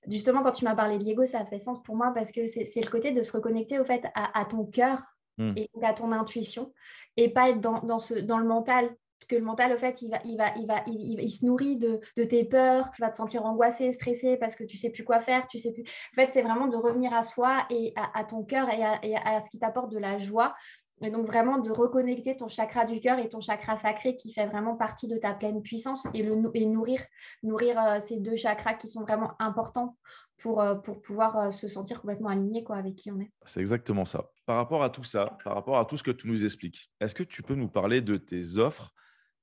justement, 0.09 0.43
quand 0.43 0.53
tu 0.53 0.65
m'as 0.65 0.75
parlé 0.75 0.99
de 0.99 1.05
l'ego, 1.05 1.25
ça 1.27 1.41
a 1.41 1.45
fait 1.45 1.61
sens 1.61 1.81
pour 1.83 1.97
moi 1.97 2.13
parce 2.13 2.33
que 2.33 2.47
c'est 2.47 2.85
le 2.85 2.91
côté 2.91 3.13
de 3.13 3.23
se 3.23 3.33
reconnecter, 3.33 3.79
au 3.79 3.85
fait, 3.85 4.05
à, 4.15 4.45
ton 4.45 4.65
cœur 4.65 5.03
mmh. 5.39 5.53
et 5.57 5.71
à 5.83 5.95
ton 5.95 6.11
intuition 6.11 6.73
et 7.17 7.29
pas 7.29 7.51
être 7.51 7.61
dans, 7.61 7.81
dans, 7.81 8.01
ce, 8.01 8.15
dans 8.15 8.39
le 8.39 8.47
mental 8.47 8.91
que 9.29 9.37
le 9.37 9.43
mental, 9.43 9.73
au 9.73 9.79
fait, 9.79 10.03
il, 10.03 10.11
va, 10.11 10.19
il, 10.25 10.37
va, 10.37 10.53
il, 10.57 10.67
va, 10.67 10.83
il, 10.87 11.31
se 11.31 11.45
nourrit 11.45 11.77
de, 11.77 12.01
tes 12.17 12.45
peurs, 12.45 12.91
tu 12.91 13.03
vas 13.03 13.11
te 13.11 13.17
sentir 13.17 13.45
angoissé, 13.45 13.93
stressé 13.93 14.37
parce 14.37 14.57
que 14.57 14.65
tu 14.65 14.77
sais 14.77 14.91
plus 14.91 15.05
quoi 15.05 15.21
faire, 15.21 15.47
tu 15.47 15.59
sais 15.59 15.73
plus. 15.73 15.83
En 15.83 16.15
fait, 16.15 16.31
c'est 16.33 16.43
vraiment 16.43 16.67
de 16.67 16.77
revenir 16.77 17.13
à 17.13 17.23
soi 17.23 17.67
et 17.71 17.93
à, 17.97 18.25
ton 18.25 18.45
cœur 18.45 18.69
et, 18.71 18.83
à, 19.17 19.41
ce 19.41 19.51
qui 19.51 19.59
t'apporte 19.59 19.91
de 19.91 19.99
la 19.99 20.19
joie. 20.19 20.55
Et 21.03 21.11
donc 21.11 21.27
vraiment 21.27 21.59
de 21.59 21.71
reconnecter 21.71 22.37
ton 22.37 22.47
chakra 22.47 22.85
du 22.85 23.01
cœur 23.01 23.19
et 23.19 23.29
ton 23.29 23.41
chakra 23.41 23.77
sacré 23.77 24.17
qui 24.17 24.33
fait 24.33 24.47
vraiment 24.47 24.77
partie 24.77 25.09
de 25.09 25.17
ta 25.17 25.35
pleine 25.35 25.61
puissance 25.61 26.07
et, 26.15 26.23
le, 26.23 26.41
et 26.55 26.67
nourrir, 26.67 27.01
nourrir 27.43 27.79
euh, 27.81 27.99
ces 27.99 28.21
deux 28.21 28.37
chakras 28.37 28.75
qui 28.75 28.87
sont 28.87 29.03
vraiment 29.03 29.33
importants 29.41 29.97
pour, 30.39 30.61
euh, 30.61 30.75
pour 30.75 31.01
pouvoir 31.01 31.37
euh, 31.37 31.51
se 31.51 31.69
sentir 31.69 32.01
complètement 32.01 32.29
aligné 32.29 32.65
quoi, 32.65 32.77
avec 32.77 32.95
qui 32.95 33.11
on 33.11 33.21
est. 33.21 33.31
C'est 33.45 33.61
exactement 33.61 34.05
ça. 34.05 34.31
Par 34.47 34.57
rapport 34.57 34.83
à 34.83 34.91
tout 34.91 35.05
ça, 35.05 35.37
par 35.45 35.55
rapport 35.55 35.79
à 35.79 35.85
tout 35.85 35.97
ce 35.97 36.03
que 36.03 36.11
tu 36.11 36.29
nous 36.29 36.45
expliques, 36.45 36.91
est-ce 37.01 37.15
que 37.15 37.23
tu 37.23 37.43
peux 37.43 37.55
nous 37.55 37.69
parler 37.69 38.01
de 38.01 38.17
tes 38.17 38.59
offres 38.59 38.93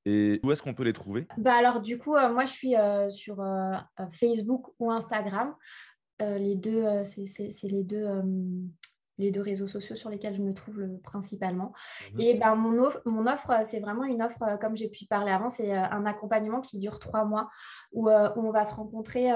et 0.05 0.39
où 0.43 0.51
est-ce 0.51 0.62
qu'on 0.62 0.74
peut 0.74 0.84
les 0.84 0.93
trouver? 0.93 1.27
Bah 1.38 1.53
Alors, 1.53 1.81
du 1.81 1.98
coup, 1.98 2.15
euh, 2.15 2.31
moi, 2.31 2.46
je 2.46 2.51
suis 2.51 2.75
euh, 2.75 3.10
sur 3.10 3.41
euh, 3.41 3.74
Facebook 4.12 4.67
ou 4.79 4.91
Instagram. 4.91 5.55
les 6.20 6.55
deux, 6.55 7.03
c'est 7.03 7.67
les 7.67 7.84
deux 7.84 8.08
les 9.17 9.29
deux 9.29 9.41
réseaux 9.41 9.67
sociaux 9.67 9.96
sur 9.96 10.10
lesquels 10.10 10.34
je 10.34 10.41
me 10.41 10.51
trouve 10.51 10.84
principalement. 11.03 11.74
Mhm. 12.13 12.22
Et 12.22 12.34
ben, 12.39 12.55
mon, 12.55 12.79
offre, 12.81 13.01
mon 13.05 13.27
offre, 13.27 13.51
c'est 13.65 13.79
vraiment 13.79 14.03
une 14.03 14.24
offre, 14.24 14.58
comme 14.60 14.75
j'ai 14.75 14.89
pu 14.89 15.05
parler 15.05 15.31
avant, 15.31 15.50
c'est 15.50 15.72
un 15.74 16.08
accompagnement 16.08 16.60
qui 16.60 16.79
dure 16.79 16.98
trois 16.98 17.24
mois 17.24 17.48
où, 17.91 18.10
où 18.10 18.48
on 18.48 18.51
va 18.51 18.65
se 18.65 18.74
rencontrer 18.74 19.29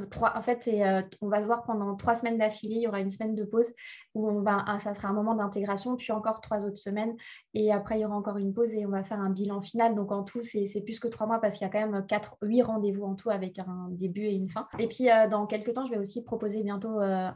en 0.00 0.42
fait, 0.42 0.68
euh, 0.68 1.02
on 1.20 1.28
va 1.28 1.40
se 1.40 1.46
voir 1.46 1.64
pendant 1.64 1.94
trois 1.96 2.14
semaines 2.14 2.38
d'affilée. 2.38 2.76
Il 2.76 2.82
y 2.82 2.88
aura 2.88 3.00
une 3.00 3.10
semaine 3.10 3.34
de 3.34 3.44
pause 3.44 3.72
où 4.14 4.28
on 4.28 4.42
va, 4.42 4.64
ça 4.78 4.94
sera 4.94 5.08
un 5.08 5.12
moment 5.12 5.34
d'intégration, 5.34 5.96
puis 5.96 6.12
encore 6.12 6.40
trois 6.40 6.64
autres 6.64 6.78
semaines. 6.78 7.14
Et 7.54 7.72
après, 7.72 7.98
il 7.98 8.02
y 8.02 8.04
aura 8.04 8.16
encore 8.16 8.38
une 8.38 8.52
pause 8.52 8.74
et 8.74 8.84
on 8.86 8.90
va 8.90 9.04
faire 9.04 9.20
un 9.20 9.30
bilan 9.30 9.60
final. 9.60 9.94
Donc, 9.94 10.12
en 10.12 10.22
tout, 10.22 10.42
c'est 10.42 10.82
plus 10.84 11.00
que 11.00 11.08
trois 11.08 11.26
mois 11.26 11.40
parce 11.40 11.56
qu'il 11.56 11.66
y 11.66 11.70
a 11.70 11.72
quand 11.72 11.86
même 11.86 12.06
quatre, 12.06 12.36
huit 12.42 12.62
rendez-vous 12.62 13.04
en 13.04 13.14
tout 13.14 13.30
avec 13.30 13.58
un 13.58 13.88
début 13.90 14.24
et 14.24 14.34
une 14.34 14.48
fin. 14.48 14.66
Et 14.78 14.88
puis, 14.88 15.10
euh, 15.10 15.28
dans 15.28 15.46
quelques 15.46 15.74
temps, 15.74 15.84
je 15.84 15.90
vais 15.90 15.98
aussi 15.98 16.22
proposer 16.22 16.62
bientôt 16.62 17.00
euh, 17.00 17.30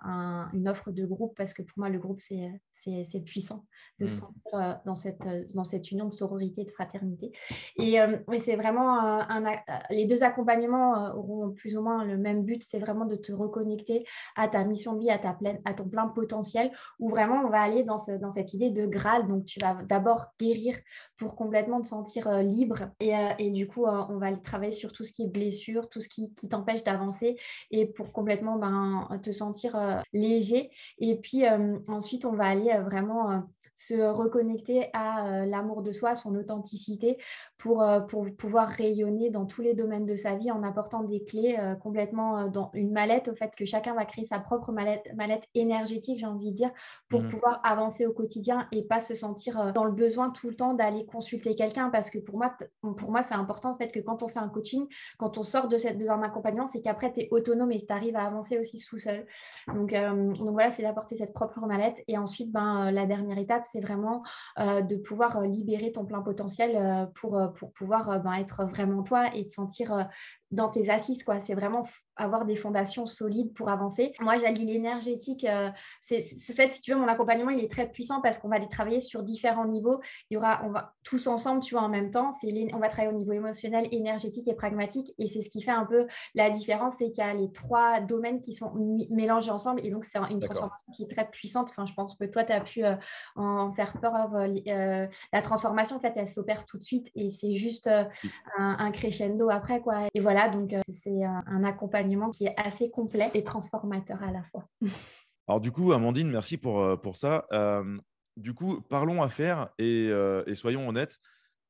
une 0.53 0.69
offre 0.69 0.91
de 0.91 1.05
groupe 1.05 1.37
parce 1.37 1.53
que 1.53 1.63
pour 1.63 1.79
moi, 1.79 1.89
le 1.89 1.99
groupe, 1.99 2.21
c'est 2.21 2.61
c'est 2.85 3.21
puissant 3.21 3.65
de 3.99 4.07
se 4.07 4.17
mmh. 4.17 4.21
sentir 4.21 4.55
euh, 4.55 4.73
dans, 4.85 4.95
cette, 4.95 5.27
euh, 5.27 5.45
dans 5.55 5.65
cette 5.65 5.91
union 5.91 6.07
de 6.07 6.13
sororité 6.13 6.63
et 6.63 6.65
de 6.65 6.71
fraternité. 6.71 7.33
Et, 7.77 8.01
euh, 8.01 8.19
c'est 8.41 8.57
vraiment 8.57 8.99
un, 8.99 9.43
les 9.91 10.07
deux 10.07 10.23
accompagnements 10.23 11.15
auront 11.17 11.51
plus 11.51 11.77
ou 11.77 11.83
moins 11.83 12.05
le 12.05 12.17
même 12.17 12.45
but, 12.45 12.63
c'est 12.63 12.79
vraiment 12.79 13.05
de 13.05 13.17
te 13.17 13.33
reconnecter 13.33 14.05
à 14.37 14.49
ta 14.49 14.65
mission 14.65 14.95
de 14.95 15.01
vie, 15.01 15.11
à, 15.11 15.19
ta 15.19 15.33
pleine, 15.33 15.61
à 15.65 15.75
ton 15.75 15.89
plein 15.89 16.07
potentiel, 16.07 16.71
où 16.99 17.09
vraiment 17.09 17.43
on 17.45 17.51
va 17.51 17.61
aller 17.61 17.83
dans, 17.83 17.99
ce, 17.99 18.13
dans 18.13 18.31
cette 18.31 18.55
idée 18.55 18.71
de 18.71 18.87
Graal. 18.87 19.27
Donc 19.27 19.45
tu 19.45 19.59
vas 19.61 19.75
d'abord 19.89 20.27
guérir 20.39 20.77
pour 21.17 21.35
complètement 21.35 21.81
te 21.81 21.89
sentir 21.89 22.31
libre. 22.43 22.91
Et, 23.01 23.13
et, 23.39 23.51
du 23.51 23.67
coup, 23.67 23.87
on 23.87 24.19
va 24.19 24.37
travailler 24.37 24.71
sur 24.71 24.93
tout 24.93 25.05
ce 25.05 25.13
qui 25.13 25.25
est 25.25 25.29
blessure, 25.29 25.89
tout 25.89 26.01
ce 26.01 26.09
qui, 26.09 26.33
qui 26.35 26.49
t'empêche 26.49 26.85
d'avancer 26.85 27.37
et 27.71 27.87
pour 27.87 28.13
complètement 28.13 28.57
ben, 28.57 29.09
te 29.23 29.33
sentir 29.33 30.03
léger. 30.13 30.71
Et 30.99 31.17
puis 31.17 31.43
ensuite, 31.89 32.25
on 32.25 32.33
va 32.33 32.47
aller 32.47 32.71
vraiment 32.83 33.31
euh, 33.33 33.41
se 33.79 33.95
reconnecter 33.95 34.91
à 34.93 35.27
euh, 35.27 35.47
l'amour 35.47 35.83
de 35.83 35.93
soi, 35.93 36.17
son 36.17 36.35
authenticité, 36.35 37.17
pour, 37.59 37.83
euh, 37.83 38.01
pour 38.01 38.27
pouvoir 38.37 38.69
rayonner 38.69 39.31
dans 39.31 39.47
tous 39.47 39.63
les 39.63 39.75
domaines 39.75 40.05
de 40.05 40.17
sa 40.17 40.35
vie 40.35 40.51
en 40.51 40.65
apportant 40.65 41.05
des 41.05 41.23
clés 41.23 41.57
complètement 41.83 42.49
dans 42.49 42.71
une 42.75 42.91
mallette, 42.91 43.29
au 43.29 43.35
fait 43.35 43.55
que 43.55 43.65
chacun 43.65 43.95
va 43.95 44.05
créer 44.05 44.25
sa 44.25 44.39
propre 44.41 44.73
mallette, 44.73 45.05
mallette 45.17 45.45
énergétique, 45.55 46.19
j'ai 46.19 46.27
envie 46.27 46.51
de 46.51 46.57
dire, 46.57 46.71
pour 47.09 47.23
mmh. 47.23 47.29
pouvoir 47.29 47.61
avancer 47.63 48.07
au 48.07 48.13
quotidien 48.13 48.67
et 48.73 48.83
pas 48.83 49.01
se 49.01 49.15
sentir 49.15 49.73
dans 49.73 49.85
le 49.85 49.93
besoin 49.93 50.29
tout 50.29 50.49
le 50.49 50.57
temps 50.57 50.75
d'aller 50.75 51.07
consulter 51.07 51.55
quelqu'un, 51.55 51.91
parce 51.91 52.11
que 52.11 52.19
pour 52.19 52.37
moi, 52.37 52.57
pour 52.97 53.11
moi 53.11 53.23
c'est 53.23 53.35
important 53.35 53.73
en 53.73 53.77
fait 53.77 53.93
que 53.93 54.01
quand 54.01 54.23
on 54.23 54.29
fait 54.29 54.39
un 54.41 54.49
coaching, 54.49 54.87
quand 55.19 55.39
on 55.39 55.43
sort 55.43 55.69
de 55.69 55.77
cette 55.77 55.99
d'un 55.99 56.23
accompagnement, 56.23 56.67
c'est 56.67 56.81
qu'après 56.81 57.13
tu 57.13 57.21
es 57.21 57.29
autonome 57.31 57.73
et 57.73 57.85
tu 57.85 57.93
arrives 57.93 58.17
à 58.17 58.25
avancer 58.25 58.59
aussi 58.59 58.83
tout 58.85 58.99
seul. 58.99 59.27
Donc, 59.69 59.93
donc 59.93 60.53
voilà, 60.53 60.71
c'est 60.71 60.83
d'apporter 60.83 61.17
cette 61.17 61.33
propre 61.33 61.61
mallette 61.61 61.97
et 62.09 62.19
ensuite, 62.19 62.51
ben, 62.51 62.91
la 62.91 63.07
dernière 63.07 63.39
étape, 63.39 63.67
c'est 63.71 63.81
vraiment 63.81 64.23
de 64.57 64.97
pouvoir 64.97 65.43
libérer 65.43 65.93
ton 65.93 66.05
plein 66.05 66.23
potentiel 66.23 67.09
pour, 67.15 67.41
pour 67.55 67.73
pouvoir 67.73 68.21
ben, 68.21 68.35
être 68.35 68.65
vraiment 68.65 69.03
toi 69.03 69.35
et 69.35 69.47
te 69.47 69.53
sentir 69.53 70.09
dans 70.51 70.69
tes 70.69 70.91
assises. 70.91 71.23
quoi. 71.23 71.41
C'est 71.41 71.55
vraiment 71.55 71.87
avoir 72.19 72.45
des 72.45 72.57
fondations 72.57 73.07
solides 73.07 73.55
pour 73.55 73.69
avancer. 73.71 74.13
Moi, 74.21 74.37
j'allie 74.37 74.67
l'énergétique. 74.67 75.45
Euh, 75.45 75.71
c'est 76.03 76.23
fait, 76.23 76.73
si 76.73 76.81
tu 76.81 76.93
veux, 76.93 76.99
mon 76.99 77.09
accompagnement, 77.09 77.51
il 77.51 77.65
est 77.65 77.71
très 77.71 77.89
puissant 77.89 78.21
parce 78.21 78.39
qu'on 78.39 78.49
va 78.49 78.57
aller 78.57 78.69
travailler 78.69 79.01
sur 79.01 79.23
différents 79.23 79.67
niveaux. 79.67 80.01
Il 80.31 80.35
y 80.35 80.37
aura, 80.37 80.61
on 80.65 80.71
va 80.71 80.95
tous 81.05 81.27
ensemble, 81.27 81.63
tu 81.63 81.75
vois, 81.75 81.85
en 81.85 81.89
même 81.89 82.11
temps. 82.11 82.31
On 82.73 82.79
va 82.79 82.89
travailler 82.89 83.15
au 83.15 83.17
niveau 83.17 83.33
émotionnel, 83.33 83.89
énergétique 83.93 84.49
et 84.49 84.55
pragmatique. 84.55 85.15
Et 85.19 85.27
c'est 85.27 85.43
ce 85.43 85.49
qui 85.49 85.63
fait 85.63 85.71
un 85.71 85.85
peu 85.85 86.07
la 86.35 86.51
différence, 86.51 86.97
c'est 86.99 87.11
qu'il 87.11 87.25
y 87.25 87.27
a 87.27 87.35
les 87.35 87.53
trois 87.53 88.01
domaines 88.01 88.41
qui 88.41 88.53
sont 88.53 88.73
mélangés 89.11 89.51
ensemble. 89.51 89.81
Et 89.85 89.91
donc, 89.91 90.05
c'est 90.05 90.19
une 90.19 90.41
transformation 90.41 90.93
qui 90.93 91.05
est 91.05 91.11
très 91.15 91.29
puissante. 91.31 91.69
Enfin, 91.71 91.87
je 91.87 91.95
pense 91.95 92.17
que 92.17 92.25
toi, 92.25 92.45
tu 92.45 92.53
as 92.53 92.61
pu 92.61 92.85
euh, 92.85 92.97
en 93.37 93.73
faire 93.73 93.99
peur. 94.01 94.15
Euh, 94.35 95.07
la 95.33 95.43
transformation, 95.43 95.97
en 95.97 96.01
fait, 96.01 96.13
elle 96.17 96.29
s'opère 96.29 96.65
tout 96.65 96.79
de 96.79 96.85
suite 96.85 97.11
et 97.15 97.31
c'est 97.31 97.55
juste 97.55 97.87
un, 97.87 98.09
un, 98.57 98.91
crescendo 98.91 99.51
après, 99.51 99.81
quoi. 99.81 100.09
Et 100.15 100.21
voilà, 100.21 100.38
donc 100.47 100.73
c'est 100.89 101.25
un 101.25 101.65
accompagnement 101.65 102.31
qui 102.31 102.47
est 102.47 102.55
assez 102.57 102.89
complet 102.91 103.29
et 103.35 103.43
transformateur 103.43 104.23
à 104.23 104.31
la 104.31 104.45
fois. 104.45 104.69
Alors 105.49 105.61
du 105.61 105.73
coup, 105.73 105.93
Amandine, 105.93 106.31
merci 106.31 106.59
pour, 106.59 106.81
euh, 106.81 106.97
pour 106.97 107.17
ça. 107.17 107.47
Euh, 107.53 107.99
du 108.37 108.53
coup, 108.53 108.83
parlons 108.83 109.23
affaires 109.23 109.71
et, 109.79 110.09
euh, 110.11 110.45
et 110.47 110.55
soyons 110.55 110.87
honnêtes. 110.87 111.17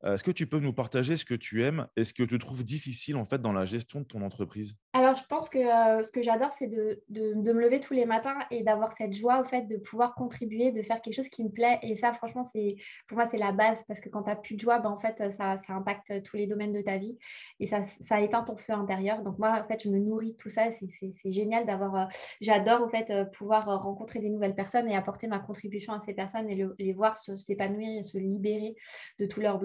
Est-ce 0.05 0.23
que 0.23 0.31
tu 0.31 0.47
peux 0.47 0.61
nous 0.61 0.73
partager 0.73 1.17
ce 1.17 1.25
que 1.25 1.35
tu 1.35 1.65
aimes 1.65 1.89
et 1.97 2.05
ce 2.05 2.15
que 2.15 2.23
tu 2.23 2.39
trouves 2.39 2.65
difficile 2.65 3.17
en 3.17 3.25
fait 3.25 3.43
dans 3.43 3.53
la 3.53 3.65
gestion 3.65 4.01
de 4.01 4.05
ton 4.05 4.23
entreprise? 4.23 4.77
Alors, 4.93 5.17
je 5.17 5.25
pense 5.29 5.49
que 5.49 5.59
ce 5.59 6.11
que 6.13 6.23
j'adore, 6.23 6.53
c'est 6.53 6.69
de, 6.69 7.03
de, 7.09 7.53
me 7.53 7.61
lever 7.61 7.81
tous 7.81 7.95
les 7.95 8.05
matins 8.05 8.39
et 8.51 8.63
d'avoir 8.63 8.93
cette 8.93 9.13
joie 9.13 9.41
au 9.41 9.45
fait 9.45 9.63
de 9.63 9.77
pouvoir 9.77 10.15
contribuer, 10.15 10.71
de 10.71 10.83
faire 10.83 11.01
quelque 11.01 11.15
chose 11.15 11.29
qui 11.29 11.45
me 11.45 11.51
plaît. 11.51 11.79
Et 11.83 11.95
ça, 11.95 12.13
franchement, 12.13 12.45
c'est 12.45 12.77
pour 13.07 13.17
moi, 13.17 13.27
c'est 13.27 13.39
la 13.39 13.53
base 13.53 13.85
parce 13.85 14.01
que 14.01 14.09
quand 14.09 14.23
tu 14.23 14.29
n'as 14.29 14.37
plus 14.37 14.55
de 14.55 14.61
joie, 14.61 14.79
ben, 14.79 14.91
en 14.91 14.99
fait, 14.99 15.19
ça, 15.31 15.59
ça, 15.59 15.73
impacte 15.73 16.23
tous 16.23 16.37
les 16.37 16.47
domaines 16.47 16.73
de 16.73 16.83
ta 16.83 16.97
vie 16.97 17.19
et 17.59 17.67
ça, 17.67 17.83
ça 17.83 18.21
éteint 18.21 18.43
ton 18.43 18.57
feu 18.57 18.73
intérieur. 18.73 19.23
Donc, 19.23 19.39
moi, 19.39 19.63
en 19.63 19.67
fait, 19.67 19.83
je 19.83 19.89
me 19.89 19.99
nourris 19.99 20.33
de 20.33 20.37
tout 20.37 20.49
ça. 20.49 20.71
C'est 20.71 21.33
génial 21.33 21.67
d'avoir. 21.67 22.09
J'adore, 22.41 22.89
fait, 22.91 23.13
pouvoir 23.33 23.83
rencontrer 23.83 24.21
des 24.21 24.31
nouvelles 24.31 24.55
personnes 24.55 24.89
et 24.89 24.97
apporter 24.97 25.27
ma 25.27 25.39
contribution 25.39 25.93
à 25.93 26.01
ces 26.01 26.15
personnes 26.15 26.49
et 26.51 26.67
les 26.79 26.93
voir 26.93 27.17
s'épanouir 27.17 27.99
et 27.99 28.03
se 28.03 28.19
libérer 28.19 28.77
de 29.19 29.27
tous 29.27 29.41
leurs 29.41 29.59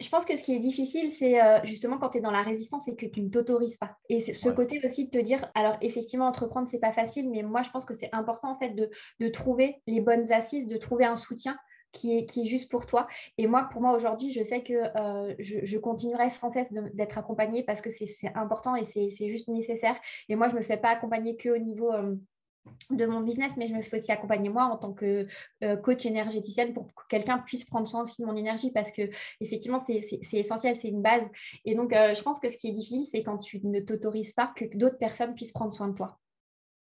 Je 0.00 0.08
pense 0.08 0.24
que 0.24 0.36
ce 0.36 0.42
qui 0.42 0.54
est 0.54 0.58
difficile, 0.58 1.10
c'est 1.10 1.42
euh, 1.42 1.58
justement 1.64 1.98
quand 1.98 2.10
tu 2.10 2.18
es 2.18 2.20
dans 2.20 2.30
la 2.30 2.42
résistance 2.42 2.88
et 2.88 2.96
que 2.96 3.06
tu 3.06 3.22
ne 3.22 3.28
t'autorises 3.28 3.76
pas. 3.76 3.96
Et 4.08 4.18
c'est 4.18 4.32
ce 4.32 4.48
côté 4.48 4.80
aussi 4.84 5.06
de 5.06 5.10
te 5.10 5.18
dire, 5.18 5.50
alors 5.54 5.76
effectivement, 5.80 6.26
entreprendre, 6.26 6.68
c'est 6.70 6.78
pas 6.78 6.92
facile, 6.92 7.30
mais 7.30 7.42
moi, 7.42 7.62
je 7.62 7.70
pense 7.70 7.84
que 7.84 7.94
c'est 7.94 8.10
important 8.12 8.50
en 8.52 8.58
fait 8.58 8.70
de, 8.70 9.28
trouver 9.28 9.82
les 9.86 10.00
bonnes 10.00 10.32
assises, 10.32 10.66
de 10.66 10.76
trouver 10.76 11.04
un 11.04 11.16
soutien 11.16 11.56
qui 11.92 12.18
est, 12.18 12.26
qui 12.26 12.42
est, 12.42 12.46
juste 12.46 12.70
pour 12.70 12.86
toi. 12.86 13.06
Et 13.38 13.46
moi, 13.46 13.68
pour 13.70 13.80
moi, 13.80 13.92
aujourd'hui, 13.92 14.30
je 14.30 14.42
sais 14.42 14.62
que 14.62 14.74
euh, 14.74 15.34
je, 15.38 15.78
continuerai 15.78 16.30
sans 16.30 16.50
cesse 16.50 16.72
d'être 16.94 17.18
accompagnée 17.18 17.62
parce 17.62 17.80
que 17.80 17.90
c'est 17.90 18.06
important 18.34 18.76
et 18.76 18.84
c'est 18.84 19.28
juste 19.28 19.48
nécessaire. 19.48 19.98
Et 20.28 20.36
moi, 20.36 20.48
je 20.48 20.54
ne 20.54 20.58
me 20.58 20.64
fais 20.64 20.76
pas 20.76 20.90
accompagner 20.90 21.36
que 21.36 21.48
au 21.50 21.58
niveau 21.58 21.92
euh, 21.92 22.14
de 22.90 23.06
mon 23.06 23.20
business, 23.20 23.56
mais 23.56 23.66
je 23.66 23.74
me 23.74 23.80
fais 23.80 23.96
aussi 23.96 24.12
accompagner 24.12 24.48
moi 24.48 24.64
en 24.64 24.76
tant 24.76 24.92
que 24.92 25.26
euh, 25.62 25.76
coach 25.76 26.06
énergéticienne 26.06 26.72
pour 26.72 26.86
que 26.86 27.02
quelqu'un 27.08 27.38
puisse 27.38 27.64
prendre 27.64 27.88
soin 27.88 28.02
aussi 28.02 28.22
de 28.22 28.26
mon 28.26 28.36
énergie 28.36 28.70
parce 28.72 28.90
que 28.90 29.02
effectivement 29.40 29.80
c'est 29.80 30.00
essentiel, 30.32 30.76
c'est 30.76 30.88
une 30.88 31.02
base. 31.02 31.26
Et 31.64 31.74
donc 31.74 31.92
euh, 31.92 32.14
je 32.14 32.22
pense 32.22 32.38
que 32.38 32.48
ce 32.48 32.56
qui 32.56 32.68
est 32.68 32.72
difficile, 32.72 33.04
c'est 33.04 33.22
quand 33.22 33.38
tu 33.38 33.60
ne 33.64 33.80
t'autorises 33.80 34.32
pas 34.32 34.52
que 34.54 34.64
d'autres 34.76 34.98
personnes 34.98 35.34
puissent 35.34 35.52
prendre 35.52 35.72
soin 35.72 35.88
de 35.88 35.94
toi 35.94 36.18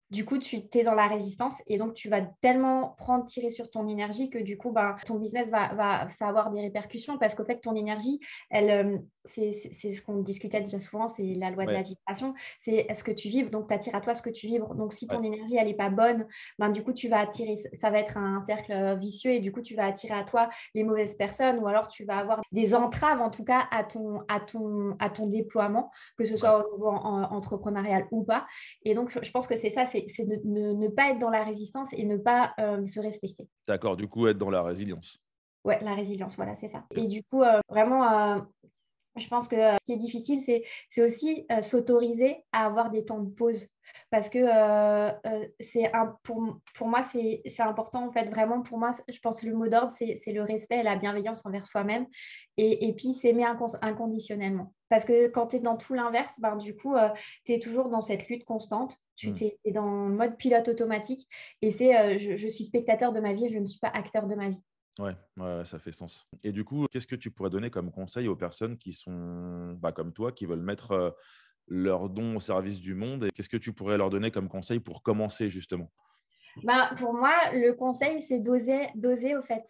du 0.09 0.23
coup, 0.23 0.37
tu 0.37 0.63
es 0.73 0.83
dans 0.83 0.93
la 0.93 1.07
résistance 1.07 1.61
et 1.67 1.77
donc 1.77 1.93
tu 1.93 2.07
vas 2.07 2.21
tellement 2.41 2.95
prendre, 2.97 3.25
tirer 3.25 3.49
sur 3.49 3.69
ton 3.69 3.87
énergie 3.87 4.29
que 4.29 4.37
du 4.37 4.57
coup, 4.57 4.71
ben, 4.71 4.95
ton 5.05 5.15
business 5.15 5.49
va, 5.49 5.73
va 5.73 6.09
ça 6.11 6.27
avoir 6.27 6.49
des 6.49 6.61
répercussions 6.61 7.17
parce 7.17 7.35
qu'au 7.35 7.43
fait, 7.43 7.59
ton 7.59 7.75
énergie, 7.75 8.19
elle, 8.49 8.69
euh, 8.69 8.97
c'est 9.27 9.51
ce 9.51 10.01
qu'on 10.01 10.17
discutait 10.17 10.61
déjà 10.61 10.79
souvent, 10.79 11.07
c'est 11.07 11.35
la 11.35 11.51
loi 11.51 11.65
de 11.65 11.71
la 11.71 11.83
vibration. 11.83 12.33
C'est 12.59 12.85
est-ce 12.89 13.03
que 13.03 13.11
tu 13.11 13.29
vibres, 13.29 13.49
donc 13.49 13.67
tu 13.67 13.73
attires 13.73 13.95
à 13.95 14.01
toi 14.01 14.13
ce 14.13 14.21
que 14.21 14.29
tu 14.29 14.47
vibres. 14.47 14.73
Donc 14.75 14.93
si 14.93 15.07
ton 15.07 15.21
énergie, 15.23 15.55
elle 15.57 15.67
n'est 15.67 15.73
pas 15.73 15.89
bonne, 15.89 16.27
ben, 16.59 16.69
du 16.69 16.83
coup, 16.83 16.93
tu 16.93 17.07
vas 17.09 17.19
attirer, 17.19 17.55
ça 17.79 17.89
va 17.89 17.99
être 17.99 18.17
un 18.17 18.43
cercle 18.45 18.71
euh, 18.71 18.95
vicieux 18.95 19.31
et 19.31 19.39
du 19.39 19.51
coup, 19.51 19.61
tu 19.61 19.75
vas 19.75 19.85
attirer 19.85 20.13
à 20.13 20.23
toi 20.23 20.49
les 20.73 20.83
mauvaises 20.83 21.15
personnes 21.15 21.59
ou 21.59 21.67
alors 21.67 21.87
tu 21.87 22.05
vas 22.05 22.17
avoir 22.17 22.41
des 22.51 22.73
entraves 22.73 23.21
en 23.21 23.29
tout 23.29 23.43
cas 23.43 23.67
à 23.71 23.83
ton, 23.83 24.19
à 24.27 24.39
ton, 24.39 24.95
à 24.99 25.09
ton 25.09 25.27
déploiement, 25.27 25.91
que 26.17 26.25
ce 26.25 26.37
soit 26.37 26.65
au 26.65 26.71
niveau 26.71 26.87
entrepreneurial 26.87 28.07
ou 28.11 28.23
pas. 28.23 28.47
Et 28.83 28.93
donc, 28.93 29.17
je 29.21 29.31
pense 29.31 29.47
que 29.47 29.55
c'est 29.55 29.69
ça, 29.69 29.85
c'est 29.85 30.05
c'est 30.07 30.25
de 30.25 30.39
ne, 30.45 30.87
pas 30.87 31.11
être 31.11 31.19
dans 31.19 31.29
la 31.29 31.43
résistance 31.43 31.93
et 31.93 32.03
ne 32.03 32.17
pas 32.17 32.53
euh, 32.59 32.85
se 32.85 32.99
respecter. 32.99 33.47
D'accord, 33.67 33.95
du 33.95 34.07
coup, 34.07 34.27
être 34.27 34.37
dans 34.37 34.49
la 34.49 34.63
résilience. 34.63 35.19
Ouais, 35.63 35.79
la 35.83 35.93
résilience, 35.93 36.35
voilà, 36.35 36.55
c'est 36.55 36.67
ça. 36.67 36.85
Et 36.95 37.07
du 37.07 37.23
coup, 37.23 37.43
euh, 37.43 37.59
vraiment, 37.69 38.09
euh, 38.09 38.39
je 39.17 39.27
pense 39.27 39.47
que 39.47 39.55
ce 39.55 39.77
qui 39.85 39.93
est 39.93 39.97
difficile, 39.97 40.39
c'est 40.89 41.01
aussi 41.01 41.45
s'autoriser 41.61 42.43
à 42.51 42.65
avoir 42.65 42.89
des 42.89 43.05
temps 43.05 43.19
de 43.19 43.29
pause. 43.29 43.67
Parce 44.09 44.29
que 44.29 44.39
c'est 45.59 45.91
pour, 46.23 46.59
pour 46.75 46.87
moi, 46.87 47.03
c'est 47.03 47.41
important, 47.59 48.07
en 48.07 48.11
fait, 48.11 48.29
vraiment, 48.29 48.61
pour 48.61 48.77
moi, 48.77 48.91
je 49.07 49.19
pense 49.19 49.41
que 49.41 49.47
le 49.47 49.55
mot 49.55 49.67
d'ordre, 49.67 49.91
c'est 49.91 50.31
le 50.31 50.43
respect 50.43 50.79
et 50.79 50.83
la 50.83 50.95
bienveillance 50.95 51.45
envers 51.45 51.65
soi-même. 51.65 52.05
Et, 52.57 52.87
et, 52.87 52.93
puis, 52.93 53.13
s'aimer 53.13 53.45
inconditionnellement. 53.81 54.73
Parce 54.89 55.05
que 55.05 55.27
quand 55.27 55.47
tu 55.47 55.57
es 55.57 55.59
dans 55.59 55.77
tout 55.77 55.93
l'inverse, 55.93 56.33
ben, 56.39 56.55
du 56.55 56.75
coup, 56.75 56.95
tu 57.45 57.53
es 57.53 57.59
toujours 57.59 57.89
dans 57.89 58.01
cette 58.01 58.27
lutte 58.27 58.45
constante. 58.45 58.97
Tu 59.15 59.31
mmh. 59.31 59.35
es, 59.65 59.71
dans 59.71 60.07
le 60.07 60.13
mode 60.13 60.37
pilote 60.37 60.67
automatique. 60.67 61.27
Et 61.61 61.71
c'est 61.71 62.17
je, 62.17 62.35
je 62.35 62.47
suis 62.47 62.65
spectateur 62.65 63.13
de 63.13 63.19
ma 63.19 63.33
vie 63.33 63.49
je 63.49 63.59
ne 63.59 63.65
suis 63.65 63.79
pas 63.79 63.89
acteur 63.89 64.27
de 64.27 64.35
ma 64.35 64.49
vie. 64.49 64.61
Ouais, 64.99 65.15
ça 65.63 65.77
fait 65.77 65.91
sens. 65.91 66.27
Et 66.43 66.51
du 66.51 66.63
coup, 66.63 66.87
qu'est-ce 66.91 67.05
que 67.07 67.15
tu 67.15 67.29
pourrais 67.29 67.51
donner 67.51 67.69
comme 67.69 67.91
conseil 67.91 68.27
aux 68.27 68.35
personnes 68.35 68.77
qui 68.77 68.93
sont 68.93 69.73
bah, 69.79 69.91
comme 69.91 70.11
toi, 70.11 70.31
qui 70.31 70.45
veulent 70.45 70.61
mettre 70.61 71.15
leurs 71.67 72.09
dons 72.09 72.37
au 72.37 72.39
service 72.39 72.79
du 72.79 72.95
monde 72.95 73.25
Et 73.25 73.29
qu'est-ce 73.31 73.49
que 73.49 73.57
tu 73.57 73.73
pourrais 73.73 73.97
leur 73.97 74.09
donner 74.09 74.31
comme 74.31 74.49
conseil 74.49 74.79
pour 74.79 75.03
commencer 75.03 75.49
justement? 75.49 75.91
Bah, 76.63 76.91
Pour 76.97 77.13
moi, 77.13 77.33
le 77.53 77.71
conseil, 77.73 78.21
c'est 78.21 78.39
d'oser, 78.39 78.87
d'oser 78.95 79.35
au 79.35 79.41
fait. 79.41 79.63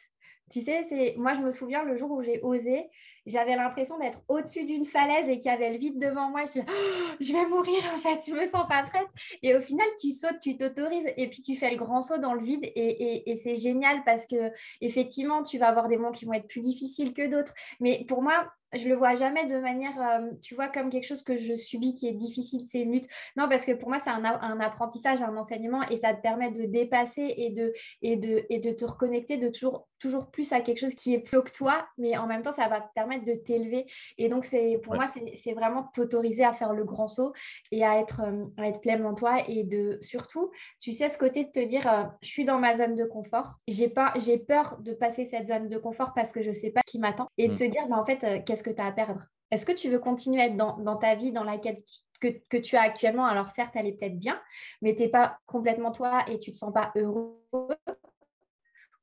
Tu 0.49 0.61
sais, 0.61 0.85
c'est 0.87 1.15
moi, 1.17 1.33
je 1.33 1.41
me 1.41 1.51
souviens 1.51 1.83
le 1.83 1.97
jour 1.97 2.11
où 2.11 2.21
j'ai 2.23 2.39
osé, 2.41 2.89
j'avais 3.27 3.55
l'impression 3.55 3.99
d'être 3.99 4.21
au-dessus 4.27 4.65
d'une 4.65 4.85
falaise 4.85 5.29
et 5.29 5.39
qu'il 5.39 5.51
y 5.51 5.53
avait 5.53 5.71
le 5.71 5.77
vide 5.77 5.99
devant 5.99 6.29
moi. 6.29 6.45
Je, 6.45 6.59
oh, 6.59 7.15
je 7.19 7.33
vais 7.33 7.45
mourir 7.45 7.79
en 7.95 7.99
fait, 7.99 8.19
je 8.27 8.33
me 8.33 8.45
sens 8.45 8.65
pas 8.67 8.83
prête. 8.83 9.07
Et 9.43 9.55
au 9.55 9.61
final, 9.61 9.85
tu 9.99 10.11
sautes, 10.11 10.39
tu 10.41 10.57
t'autorises 10.57 11.07
et 11.17 11.29
puis 11.29 11.41
tu 11.41 11.55
fais 11.55 11.69
le 11.71 11.77
grand 11.77 12.01
saut 12.01 12.17
dans 12.17 12.33
le 12.33 12.41
vide 12.41 12.63
et, 12.63 13.29
et, 13.29 13.35
c'est 13.37 13.57
génial 13.57 14.03
parce 14.03 14.25
que 14.25 14.51
effectivement, 14.81 15.43
tu 15.43 15.57
vas 15.57 15.67
avoir 15.67 15.87
des 15.87 15.97
moments 15.97 16.11
qui 16.11 16.25
vont 16.25 16.33
être 16.33 16.47
plus 16.47 16.61
difficiles 16.61 17.13
que 17.13 17.27
d'autres. 17.27 17.53
Mais 17.79 18.05
pour 18.07 18.21
moi, 18.23 18.51
je 18.73 18.87
le 18.89 18.95
vois 18.95 19.15
jamais 19.15 19.45
de 19.45 19.57
manière, 19.57 19.99
euh, 19.99 20.29
tu 20.41 20.55
vois, 20.55 20.67
comme 20.67 20.89
quelque 20.89 21.05
chose 21.05 21.23
que 21.23 21.37
je 21.37 21.53
subis 21.53 21.95
qui 21.95 22.07
est 22.07 22.13
difficile, 22.13 22.61
c'est 22.67 22.83
lutte. 22.83 23.07
Non, 23.37 23.47
parce 23.47 23.65
que 23.65 23.71
pour 23.71 23.89
moi, 23.89 23.99
c'est 24.03 24.09
un, 24.09 24.25
un, 24.25 24.59
apprentissage, 24.59 25.21
un 25.21 25.35
enseignement 25.37 25.83
et 25.89 25.97
ça 25.97 26.13
te 26.13 26.21
permet 26.21 26.51
de 26.51 26.65
dépasser 26.65 27.33
et 27.37 27.49
de, 27.51 27.73
et 28.01 28.17
de, 28.17 28.45
et 28.49 28.59
de 28.59 28.71
te 28.71 28.83
reconnecter 28.85 29.37
de 29.37 29.47
toujours, 29.49 29.87
toujours 29.99 30.29
plus 30.31 30.51
à 30.51 30.59
quelque 30.59 30.79
chose 30.79 30.95
qui 30.95 31.13
est 31.13 31.19
plus 31.19 31.41
que 31.43 31.51
toi, 31.51 31.87
mais 31.97 32.17
en 32.17 32.27
même 32.27 32.41
temps, 32.41 32.51
ça 32.51 32.67
va 32.67 32.81
te 32.81 32.91
permettre 32.93 33.16
de 33.25 33.34
t'élever. 33.34 33.86
Et 34.17 34.30
donc, 34.30 34.45
c'est 34.45 34.80
pour 34.84 34.95
moi, 34.95 35.08
c'est 35.36 35.53
vraiment 35.53 35.84
t'autoriser 35.93 36.43
à 36.43 36.53
faire 36.53 36.73
le 36.73 36.84
grand 36.84 37.08
saut 37.08 37.34
et 37.71 37.84
à 37.84 37.99
être, 37.99 38.21
euh, 38.21 38.45
à 38.58 38.67
être 38.67 38.80
pleinement 38.80 39.13
toi 39.13 39.41
et 39.47 39.63
de 39.63 39.97
surtout, 40.01 40.51
tu 40.80 40.93
sais, 40.93 41.10
ce 41.10 41.17
côté 41.17 41.45
de 41.45 41.51
te 41.51 41.63
dire, 41.63 41.88
euh, 41.88 42.03
je 42.21 42.30
suis 42.30 42.45
dans 42.45 42.60
ma 42.60 42.75
zone 42.75 42.95
de 42.95 43.06
confort, 43.06 43.56
j'ai 43.67 43.89
peur 43.89 44.77
de 44.80 44.93
passer 44.93 45.25
cette 45.25 45.47
zone 45.47 45.69
de 45.69 45.77
confort 45.77 46.13
parce 46.13 46.32
que 46.32 46.41
je 46.41 46.51
sais 46.51 46.71
pas 46.71 46.82
ce 46.86 46.91
qui 46.91 46.99
m'attend 46.99 47.27
et 47.38 47.47
de 47.47 47.53
mm. 47.53 47.58
se 47.58 47.63
dire, 47.63 47.88
bah, 47.88 47.97
en 47.97 48.06
fait, 48.06 48.23
euh, 48.23 48.39
qu'est-ce 48.45 48.63
que 48.63 48.69
tu 48.69 48.82
as 48.82 48.86
à 48.86 48.91
perdre? 48.91 49.25
Est-ce 49.51 49.65
que 49.65 49.71
tu 49.71 49.89
veux 49.89 49.99
continuer 49.99 50.41
à 50.41 50.45
être 50.47 50.58
dans, 50.58 50.77
dans 50.77 50.97
ta 50.97 51.15
vie 51.15 51.32
dans 51.32 51.43
laquelle 51.43 51.77
que, 52.19 52.27
que, 52.49 52.58
tu 52.58 52.75
as 52.75 52.82
actuellement, 52.82 53.25
alors 53.25 53.51
certes, 53.51 53.75
elle 53.75 53.86
est 53.86 53.93
peut-être 53.93 54.17
bien, 54.17 54.41
mais 54.82 54.95
tu 54.95 55.03
n'es 55.03 55.10
pas 55.10 55.38
complètement 55.45 55.91
toi 55.91 56.23
et 56.27 56.39
tu 56.39 56.49
ne 56.49 56.53
te 56.53 56.58
sens 56.58 56.73
pas 56.73 56.91
heureux 56.95 57.39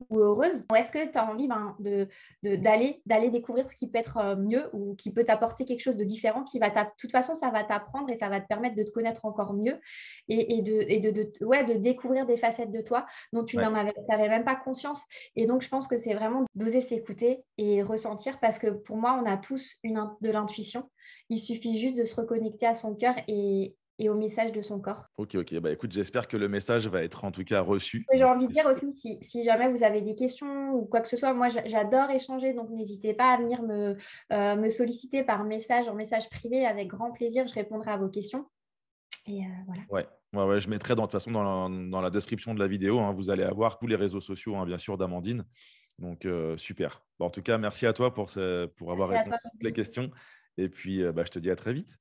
ou 0.09 0.19
heureuse 0.19 0.65
Ou 0.71 0.75
est-ce 0.75 0.93
que 0.93 1.11
tu 1.11 1.19
as 1.19 1.31
envie 1.31 1.49
ben, 1.49 1.77
de, 1.79 2.09
d'aller, 2.43 3.03
d'aller 3.07 3.31
découvrir 3.31 3.69
ce 3.69 3.75
qui 3.75 3.89
peut 3.89 3.99
être 3.99 4.17
euh, 4.19 4.37
mieux 4.37 4.69
ou 4.73 4.95
qui 4.95 5.13
peut 5.13 5.25
t'apporter 5.25 5.65
quelque 5.65 5.81
chose 5.81 5.97
de 5.97 6.05
différent 6.05 6.43
qui 6.45 6.59
va 6.59 6.71
De 6.71 6.91
toute 6.99 7.13
façon, 7.13 7.35
ça 7.35 7.51
va 7.51 7.65
t'apprendre 7.65 8.11
et 8.11 8.17
ça 8.17 8.29
va 8.29 8.41
te 8.41 8.47
permettre 8.47 8.77
de 8.77 8.83
te 8.83 8.91
connaître 8.91 9.25
encore 9.25 9.55
mieux 9.55 9.79
et, 10.29 10.57
et, 10.57 10.63
de, 10.63 10.85
et 10.89 11.01
de, 11.01 11.11
de, 11.11 11.45
ouais, 11.45 11.65
de 11.65 11.75
découvrir 11.75 12.27
des 12.27 12.37
facettes 12.37 12.73
de 12.73 12.81
toi 12.81 13.07
dont 13.33 13.45
tu 13.45 13.57
n'avais 13.57 14.29
même 14.29 14.45
pas 14.45 14.57
conscience. 14.57 15.03
Et 15.37 15.47
donc, 15.47 15.63
je 15.63 15.69
pense 15.69 15.87
que 15.87 15.97
c'est 15.97 16.15
vraiment 16.15 16.45
d'oser 16.55 16.81
s'écouter 16.81 17.45
et 17.59 17.83
ressentir 17.83 18.41
parce 18.41 18.59
que 18.59 18.69
pour 18.69 18.97
moi, 18.97 19.21
on 19.23 19.27
a 19.27 19.37
tous 19.37 19.77
une, 19.83 20.09
de 20.21 20.31
l'intuition. 20.31 20.91
Il 21.31 21.39
suffit 21.39 21.79
juste 21.79 21.97
de 21.97 22.05
se 22.05 22.15
reconnecter 22.15 22.67
à 22.67 22.75
son 22.75 22.95
cœur 22.95 23.15
et, 23.29 23.77
et 23.99 24.09
au 24.09 24.15
message 24.15 24.53
de 24.53 24.63
son 24.63 24.81
corps. 24.81 25.05
Ok, 25.17 25.37
ok. 25.37 25.55
Bah, 25.61 25.71
écoute, 25.71 25.93
j'espère 25.93 26.27
que 26.27 26.37
le 26.37 26.49
message 26.49 26.89
va 26.89 27.03
être 27.03 27.25
en 27.25 27.31
tout 27.31 27.45
cas 27.45 27.61
reçu. 27.61 28.05
J'ai 28.13 28.25
envie 28.25 28.49
de 28.49 28.53
dire 28.53 28.67
aussi, 28.67 28.93
si, 28.93 29.19
si, 29.23 29.45
jamais 29.45 29.69
vous 29.69 29.85
avez 29.85 30.01
des 30.01 30.15
questions 30.15 30.73
ou 30.73 30.85
quoi 30.85 31.01
que 31.01 31.09
ce 31.09 31.17
soit, 31.17 31.33
moi 31.33 31.49
j'adore 31.49 32.11
échanger, 32.11 32.55
donc 32.55 32.71
n'hésitez 32.71 33.15
pas 33.15 33.33
à 33.33 33.37
venir 33.37 33.63
me, 33.63 33.97
euh, 34.33 34.57
me 34.57 34.69
solliciter 34.69 35.23
par 35.23 35.45
message, 35.45 35.89
en 35.89 35.95
message 35.95 36.29
privé, 36.29 36.67
avec 36.67 36.89
grand 36.89 37.13
plaisir, 37.13 37.47
je 37.47 37.55
répondrai 37.55 37.93
à 37.93 37.97
vos 37.97 38.09
questions. 38.09 38.47
Et 39.27 39.41
euh, 39.41 39.49
voilà. 39.67 39.83
Ouais. 39.91 40.07
Ouais, 40.35 40.45
ouais, 40.45 40.61
je 40.61 40.69
mettrai 40.69 40.97
de 40.97 41.01
toute 41.01 41.13
façon 41.13 41.31
dans 41.31 41.69
la, 41.69 41.89
dans 41.89 42.01
la 42.01 42.11
description 42.11 42.55
de 42.55 42.59
la 42.59 42.67
vidéo, 42.67 42.99
hein, 42.99 43.13
vous 43.13 43.31
allez 43.31 43.45
avoir 43.45 43.79
tous 43.79 43.87
les 43.87 43.95
réseaux 43.95 44.21
sociaux, 44.21 44.57
hein, 44.57 44.67
bien 44.67 44.79
sûr, 44.79 44.99
d'Amandine. 44.99 45.45
Donc, 46.01 46.27
euh, 46.27 46.57
super. 46.57 47.05
en 47.21 47.31
tout 47.31 47.41
cas, 47.41 47.57
merci 47.57 47.87
à 47.87 47.93
toi 47.93 48.13
pour, 48.13 48.29
ce, 48.29 48.67
pour 48.67 48.91
avoir 48.91 49.11
répondu 49.11 49.37
à 49.37 49.49
toutes 49.49 49.63
les 49.63 49.73
questions. 49.73 50.11
Et 50.59 50.69
puis, 50.69 51.05
bah, 51.13 51.23
je 51.25 51.31
te 51.31 51.39
dis 51.39 51.53
à 51.53 51.57
très 51.57 51.73
vite. 51.73 52.01